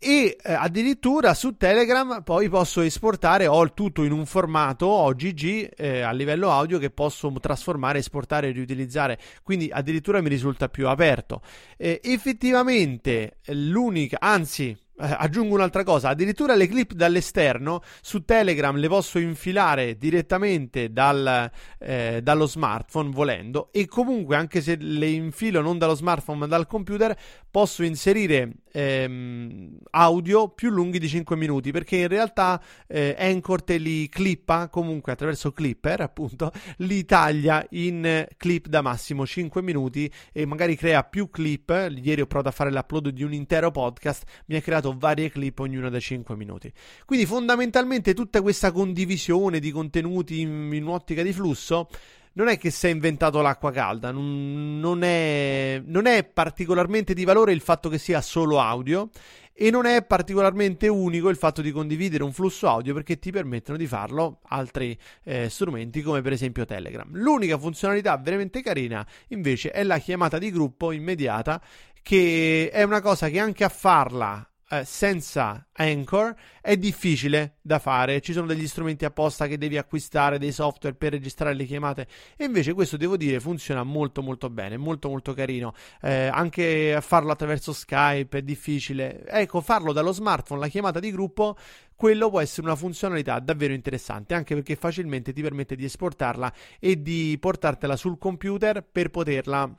e 0.03 0.35
eh, 0.41 0.53
addirittura 0.53 1.33
su 1.33 1.55
Telegram 1.55 2.21
poi 2.23 2.49
posso 2.49 2.81
esportare 2.81 3.47
ho 3.47 3.63
il 3.63 3.73
tutto 3.73 4.03
in 4.03 4.11
un 4.11 4.25
formato 4.25 4.85
OGG 4.85 5.71
eh, 5.77 6.01
a 6.01 6.11
livello 6.11 6.51
audio 6.51 6.77
che 6.77 6.89
posso 6.89 7.31
trasformare, 7.39 7.99
esportare 7.99 8.49
e 8.49 8.51
riutilizzare. 8.51 9.17
Quindi 9.43 9.69
addirittura 9.71 10.21
mi 10.21 10.27
risulta 10.27 10.67
più 10.67 10.89
aperto. 10.89 11.41
Eh, 11.77 12.01
effettivamente 12.03 13.37
l'unica 13.45 14.17
anzi 14.19 14.77
eh, 14.95 15.15
aggiungo 15.17 15.55
un'altra 15.55 15.83
cosa, 15.83 16.09
addirittura 16.09 16.53
le 16.53 16.67
clip 16.67 16.93
dall'esterno 16.93 17.81
su 18.01 18.23
Telegram 18.25 18.75
le 18.75 18.87
posso 18.87 19.17
infilare 19.17 19.97
direttamente 19.97 20.91
dal, 20.91 21.49
eh, 21.79 22.19
dallo 22.21 22.45
smartphone 22.45 23.09
volendo. 23.09 23.69
E 23.71 23.87
comunque 23.87 24.35
anche 24.35 24.61
se 24.61 24.75
le 24.75 25.07
infilo 25.07 25.61
non 25.61 25.77
dallo 25.77 25.95
smartphone 25.95 26.39
ma 26.39 26.47
dal 26.47 26.67
computer 26.67 27.17
posso 27.49 27.83
inserire 27.83 28.51
ehm, 28.73 29.77
audio 29.91 30.49
più 30.49 30.69
lunghi 30.69 30.99
di 30.99 31.07
5 31.07 31.35
minuti 31.35 31.71
perché 31.71 31.97
in 31.97 32.07
realtà 32.07 32.61
eh, 32.87 33.15
Anchor 33.17 33.61
te 33.63 33.77
li 33.77 34.09
clippa 34.09 34.67
comunque 34.69 35.11
attraverso 35.11 35.51
Clipper 35.51 36.01
appunto 36.01 36.51
li 36.77 37.05
taglia 37.05 37.65
in 37.71 38.27
clip 38.35 38.67
da 38.67 38.81
massimo 38.81 39.25
5 39.25 39.61
minuti 39.61 40.11
e 40.31 40.45
magari 40.45 40.75
crea 40.75 41.03
più 41.03 41.29
clip 41.29 41.69
ieri 41.69 42.21
ho 42.21 42.25
provato 42.25 42.49
a 42.49 42.51
fare 42.51 42.71
l'upload 42.71 43.09
di 43.09 43.23
un 43.23 43.33
intero 43.33 43.71
podcast 43.71 44.23
mi 44.47 44.55
ha 44.55 44.61
creato 44.61 44.95
varie 44.97 45.29
clip, 45.29 45.59
ognuna 45.59 45.89
da 45.89 45.99
5 45.99 46.35
minuti. 46.35 46.71
Quindi 47.05 47.25
fondamentalmente 47.25 48.13
tutta 48.13 48.41
questa 48.41 48.71
condivisione 48.71 49.59
di 49.59 49.71
contenuti 49.71 50.41
in, 50.41 50.71
in 50.73 50.83
un'ottica 50.83 51.21
di 51.21 51.33
flusso 51.33 51.89
non 52.33 52.47
è 52.47 52.57
che 52.57 52.71
si 52.71 52.87
è 52.87 52.89
inventato 52.89 53.41
l'acqua 53.41 53.71
calda, 53.71 54.11
non, 54.11 54.99
è, 55.03 55.81
non, 55.85 56.05
è, 56.05 56.23
particolarmente 56.23 57.13
di 57.13 57.25
valore 57.25 57.51
il 57.51 57.61
fatto 57.61 57.89
che 57.89 57.97
sia 57.97 58.21
solo 58.21 58.59
audio 58.59 59.09
e 59.53 59.69
non 59.69 59.85
è 59.85 60.03
particolarmente 60.03 60.87
unico 60.87 61.29
il 61.29 61.35
fatto 61.35 61.61
di 61.61 61.71
condividere 61.71 62.23
un 62.23 62.33
flusso 62.33 62.67
audio 62.67 62.93
perché 62.93 63.19
ti 63.19 63.31
permettono 63.31 63.77
di 63.77 63.85
farlo 63.85 64.39
altri 64.47 64.97
eh, 65.23 65.47
strumenti 65.47 66.01
come 66.01 66.21
per 66.21 66.31
esempio 66.31 66.65
Telegram. 66.65 67.07
L'unica 67.11 67.57
funzionalità 67.57 68.17
veramente 68.17 68.61
carina 68.61 69.05
invece 69.27 69.69
è 69.71 69.83
la 69.83 69.99
chiamata 69.99 70.39
di 70.39 70.49
gruppo 70.49 70.91
immediata 70.91 71.61
che 72.01 72.69
è 72.71 72.83
una 72.83 73.01
cosa 73.01 73.29
che 73.29 73.39
anche 73.39 73.63
a 73.63 73.69
farla 73.69 74.47
eh, 74.69 74.85
senza 74.85 75.67
Anchor 75.73 76.35
è 76.61 76.77
difficile 76.77 77.57
da 77.61 77.79
fare. 77.79 78.21
Ci 78.21 78.33
sono 78.33 78.47
degli 78.47 78.67
strumenti 78.67 79.05
apposta 79.05 79.47
che 79.47 79.57
devi 79.57 79.77
acquistare, 79.77 80.39
dei 80.39 80.51
software 80.51 80.95
per 80.95 81.11
registrare 81.11 81.53
le 81.53 81.65
chiamate. 81.65 82.07
E 82.35 82.45
invece 82.45 82.73
questo 82.73 82.97
devo 82.97 83.17
dire 83.17 83.39
funziona 83.39 83.83
molto 83.83 84.21
molto 84.21 84.49
bene, 84.49 84.77
molto 84.77 85.09
molto 85.09 85.33
carino. 85.33 85.73
Eh, 86.01 86.27
anche 86.27 86.97
farlo 87.01 87.31
attraverso 87.31 87.73
Skype 87.73 88.39
è 88.39 88.41
difficile. 88.41 89.25
Ecco, 89.27 89.61
farlo 89.61 89.93
dallo 89.93 90.11
smartphone, 90.11 90.59
la 90.59 90.67
chiamata 90.67 90.99
di 90.99 91.11
gruppo, 91.11 91.55
quello 91.95 92.29
può 92.29 92.39
essere 92.39 92.67
una 92.67 92.75
funzionalità 92.75 93.39
davvero 93.39 93.73
interessante, 93.73 94.33
anche 94.33 94.55
perché 94.55 94.75
facilmente 94.75 95.33
ti 95.33 95.41
permette 95.41 95.75
di 95.75 95.85
esportarla 95.85 96.51
e 96.79 97.01
di 97.01 97.37
portartela 97.39 97.95
sul 97.95 98.17
computer 98.17 98.83
per 98.83 99.09
poterla 99.09 99.71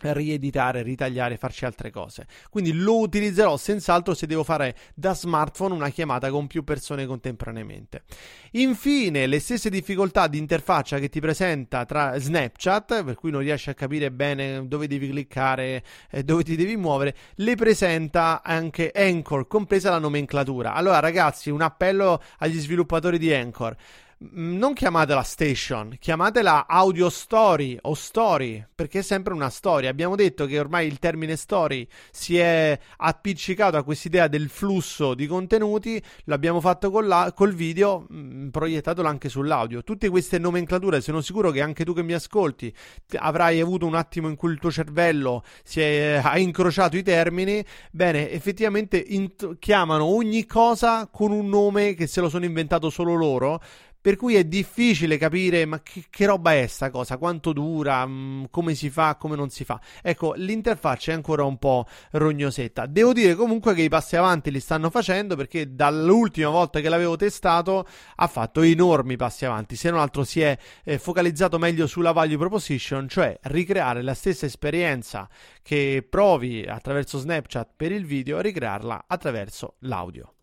rieditare, 0.00 0.82
ritagliare, 0.82 1.36
farci 1.36 1.64
altre 1.64 1.90
cose. 1.90 2.26
Quindi 2.50 2.72
lo 2.72 2.98
utilizzerò 2.98 3.56
senz'altro 3.56 4.14
se 4.14 4.26
devo 4.26 4.44
fare 4.44 4.76
da 4.94 5.14
smartphone 5.14 5.74
una 5.74 5.88
chiamata 5.88 6.30
con 6.30 6.46
più 6.46 6.64
persone 6.64 7.06
contemporaneamente. 7.06 8.04
Infine, 8.52 9.26
le 9.26 9.40
stesse 9.40 9.70
difficoltà 9.70 10.26
di 10.26 10.38
interfaccia 10.38 10.98
che 10.98 11.08
ti 11.08 11.20
presenta 11.20 11.84
tra 11.84 12.18
Snapchat, 12.18 13.04
per 13.04 13.14
cui 13.14 13.30
non 13.30 13.40
riesci 13.40 13.70
a 13.70 13.74
capire 13.74 14.10
bene 14.10 14.66
dove 14.66 14.86
devi 14.86 15.08
cliccare 15.08 15.82
e 16.10 16.22
dove 16.24 16.42
ti 16.42 16.56
devi 16.56 16.76
muovere, 16.76 17.14
le 17.36 17.54
presenta 17.54 18.42
anche 18.42 18.90
Anchor, 18.94 19.46
compresa 19.46 19.90
la 19.90 19.98
nomenclatura. 19.98 20.74
Allora, 20.74 21.00
ragazzi, 21.00 21.50
un 21.50 21.62
appello 21.62 22.22
agli 22.38 22.58
sviluppatori 22.58 23.18
di 23.18 23.32
Anchor 23.32 23.76
non 24.18 24.72
chiamatela 24.72 25.22
station, 25.22 25.96
chiamatela 25.98 26.66
audio 26.66 27.10
story 27.10 27.76
o 27.82 27.92
story, 27.92 28.64
perché 28.74 29.00
è 29.00 29.02
sempre 29.02 29.34
una 29.34 29.50
storia. 29.50 29.90
Abbiamo 29.90 30.16
detto 30.16 30.46
che 30.46 30.58
ormai 30.58 30.86
il 30.86 30.98
termine 30.98 31.36
story 31.36 31.86
si 32.10 32.38
è 32.38 32.78
appiccicato 32.96 33.76
a 33.76 33.82
quest'idea 33.82 34.26
del 34.26 34.48
flusso 34.48 35.12
di 35.12 35.26
contenuti, 35.26 36.02
l'abbiamo 36.24 36.62
fatto 36.62 36.90
con 36.90 37.06
la, 37.06 37.32
col 37.34 37.52
video, 37.52 38.06
mh, 38.08 38.48
proiettatelo 38.48 39.06
anche 39.06 39.28
sull'audio. 39.28 39.84
Tutte 39.84 40.08
queste 40.08 40.38
nomenclature, 40.38 41.02
sono 41.02 41.20
sicuro 41.20 41.50
che 41.50 41.60
anche 41.60 41.84
tu 41.84 41.92
che 41.92 42.02
mi 42.02 42.14
ascolti 42.14 42.74
avrai 43.16 43.60
avuto 43.60 43.84
un 43.84 43.94
attimo 43.94 44.28
in 44.28 44.36
cui 44.36 44.50
il 44.50 44.58
tuo 44.58 44.70
cervello 44.70 45.44
si 45.62 45.80
è, 45.82 46.22
ha 46.24 46.38
incrociato 46.38 46.96
i 46.96 47.02
termini. 47.02 47.62
Bene, 47.90 48.30
effettivamente 48.30 48.96
int- 48.96 49.58
chiamano 49.58 50.04
ogni 50.04 50.46
cosa 50.46 51.06
con 51.06 51.32
un 51.32 51.48
nome 51.48 51.92
che 51.92 52.06
se 52.06 52.22
lo 52.22 52.30
sono 52.30 52.46
inventato 52.46 52.88
solo 52.88 53.14
loro 53.14 53.60
per 54.06 54.14
cui 54.14 54.36
è 54.36 54.44
difficile 54.44 55.18
capire 55.18 55.66
ma 55.66 55.82
che, 55.82 56.04
che 56.08 56.26
roba 56.26 56.54
è 56.54 56.68
sta 56.68 56.90
cosa, 56.90 57.16
quanto 57.16 57.52
dura, 57.52 58.06
mh, 58.06 58.12
mm, 58.12 58.44
come 58.52 58.76
si 58.76 58.88
fa, 58.88 59.16
come 59.16 59.34
non 59.34 59.50
si 59.50 59.64
fa. 59.64 59.80
Ecco, 60.00 60.34
l'interfaccia 60.34 61.10
è 61.10 61.14
ancora 61.16 61.42
un 61.42 61.58
po' 61.58 61.84
rognosetta. 62.12 62.86
Devo 62.86 63.12
dire 63.12 63.34
comunque 63.34 63.74
che 63.74 63.82
i 63.82 63.88
passi 63.88 64.14
avanti 64.14 64.52
li 64.52 64.60
stanno 64.60 64.90
facendo 64.90 65.34
perché 65.34 65.74
dall'ultima 65.74 66.50
volta 66.50 66.78
che 66.78 66.88
l'avevo 66.88 67.16
testato 67.16 67.84
ha 68.14 68.26
fatto 68.28 68.60
enormi 68.60 69.16
passi 69.16 69.44
avanti, 69.44 69.74
se 69.74 69.90
non 69.90 69.98
altro 69.98 70.22
si 70.22 70.40
è 70.40 70.56
eh, 70.84 71.00
focalizzato 71.00 71.58
meglio 71.58 71.88
sulla 71.88 72.12
value 72.12 72.36
proposition, 72.36 73.08
cioè 73.08 73.36
ricreare 73.42 74.02
la 74.02 74.14
stessa 74.14 74.46
esperienza 74.46 75.28
che 75.62 76.06
provi 76.08 76.62
attraverso 76.62 77.18
Snapchat 77.18 77.70
per 77.74 77.90
il 77.90 78.06
video, 78.06 78.38
ricrearla 78.38 79.06
attraverso 79.08 79.74
l'audio. 79.80 80.34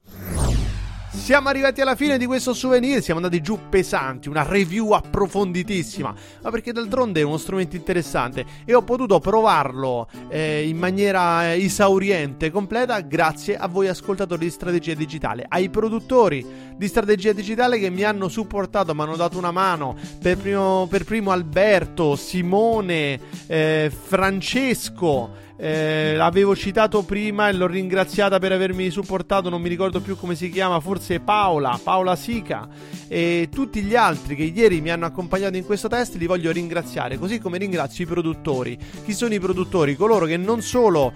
Siamo 1.14 1.48
arrivati 1.48 1.80
alla 1.80 1.96
fine 1.96 2.18
di 2.18 2.26
questo 2.26 2.54
souvenir, 2.54 3.02
siamo 3.02 3.22
andati 3.22 3.42
giù 3.42 3.58
pesanti, 3.70 4.28
una 4.28 4.44
review 4.44 4.92
approfonditissima, 4.92 6.14
ma 6.42 6.50
perché 6.50 6.74
d'altronde 6.74 7.22
è 7.22 7.24
uno 7.24 7.38
strumento 7.38 7.78
interessante 7.78 8.44
e 8.66 8.74
ho 8.74 8.82
potuto 8.82 9.20
provarlo 9.20 10.10
eh, 10.28 10.68
in 10.68 10.76
maniera 10.76 11.56
esauriente, 11.56 12.52
completa, 12.52 13.00
grazie 13.00 13.56
a 13.56 13.68
voi 13.68 13.88
ascoltatori 13.88 14.46
di 14.46 14.52
Strategia 14.52 14.96
Digitale, 14.96 15.46
ai 15.48 15.70
produttori 15.70 16.46
di 16.76 16.88
Strategia 16.88 17.32
Digitale 17.32 17.80
che 17.80 17.90
mi 17.90 18.04
hanno 18.04 18.28
supportato, 18.28 18.94
mi 18.94 19.02
hanno 19.02 19.16
dato 19.16 19.38
una 19.38 19.52
mano, 19.52 19.96
per 20.20 20.36
primo, 20.38 20.88
per 20.90 21.06
primo 21.06 21.32
Alberto, 21.32 22.18
Simone, 22.18 23.20
eh, 23.48 23.90
Francesco, 23.96 25.43
eh, 25.64 26.16
l'avevo 26.18 26.58
citato 26.58 27.04
prima 27.04 27.48
e 27.48 27.54
l'ho 27.54 27.68
ringraziata 27.68 28.38
per 28.38 28.52
avermi 28.52 28.90
supportato, 28.90 29.48
non 29.48 29.62
mi 29.62 29.70
ricordo 29.70 30.02
più 30.02 30.18
come 30.18 30.36
si 30.36 30.50
chiama, 30.50 30.82
forse 30.82 31.22
Paola, 31.22 31.80
Paola 31.82 32.18
Sica 32.18 32.68
e 33.08 33.48
tutti 33.50 33.82
gli 33.82 33.96
altri 33.96 34.36
che 34.36 34.44
ieri 34.44 34.82
mi 34.82 34.92
hanno 34.92 35.06
accompagnato 35.06 35.56
in 35.56 35.64
questo 35.64 35.88
test 35.88 36.16
li 36.16 36.26
voglio 36.26 36.52
ringraziare, 36.52 37.18
così 37.18 37.40
come 37.40 37.58
ringrazio 37.58 38.04
i 38.04 38.08
produttori. 38.08 38.78
Chi 39.06 39.14
sono 39.14 39.34
i 39.34 39.40
produttori? 39.40 39.96
Coloro 39.96 40.26
che 40.26 40.36
non 40.36 40.62
solo 40.62 41.14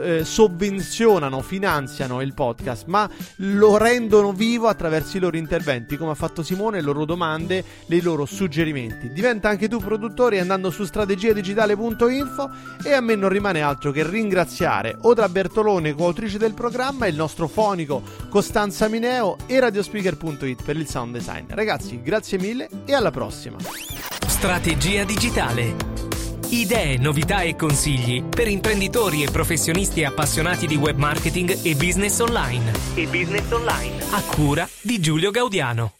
eh, 0.00 0.24
sovvenzionano, 0.24 1.40
finanziano 1.42 2.20
il 2.20 2.32
podcast, 2.32 2.86
ma 2.86 3.10
lo 3.38 3.76
rendono 3.76 4.32
vivo 4.32 4.68
attraverso 4.68 5.16
i 5.16 5.20
loro 5.20 5.36
interventi, 5.36 5.96
come 5.96 6.12
ha 6.12 6.14
fatto 6.14 6.44
Simone, 6.44 6.76
le 6.78 6.84
loro 6.84 7.04
domande, 7.04 7.64
i 7.86 8.00
loro 8.00 8.24
suggerimenti. 8.24 9.10
Diventa 9.10 9.48
anche 9.48 9.66
tu 9.66 9.78
produttore 9.78 10.38
andando 10.38 10.70
su 10.70 10.84
strategiadigitale.info 10.84 12.50
e 12.84 12.92
a 12.92 13.00
me 13.00 13.16
non 13.16 13.30
rimane 13.30 13.60
altro 13.60 13.79
altro 13.80 13.92
che 13.92 14.06
ringraziare 14.06 14.98
Oda 15.00 15.26
Bertolone, 15.30 15.94
coautrice 15.94 16.36
del 16.36 16.52
programma, 16.52 17.06
il 17.06 17.16
nostro 17.16 17.48
fonico 17.48 18.02
Costanza 18.28 18.88
Mineo 18.88 19.38
e 19.46 19.58
Radiospeaker.it 19.58 20.62
per 20.62 20.76
il 20.76 20.86
sound 20.86 21.14
design. 21.14 21.46
Ragazzi, 21.48 22.02
grazie 22.02 22.38
mille 22.38 22.68
e 22.84 22.92
alla 22.92 23.10
prossima. 23.10 23.56
Strategia 24.26 25.04
digitale. 25.04 25.74
Idee, 26.50 26.98
novità 26.98 27.40
e 27.40 27.56
consigli 27.56 28.22
per 28.22 28.48
imprenditori 28.48 29.22
e 29.22 29.30
professionisti 29.30 30.04
appassionati 30.04 30.66
di 30.66 30.76
web 30.76 30.98
marketing 30.98 31.60
e 31.62 31.74
business 31.74 32.18
online. 32.18 32.72
E 32.94 33.06
business 33.06 33.50
online. 33.50 34.02
A 34.10 34.22
cura 34.24 34.68
di 34.82 35.00
Giulio 35.00 35.30
Gaudiano. 35.30 35.99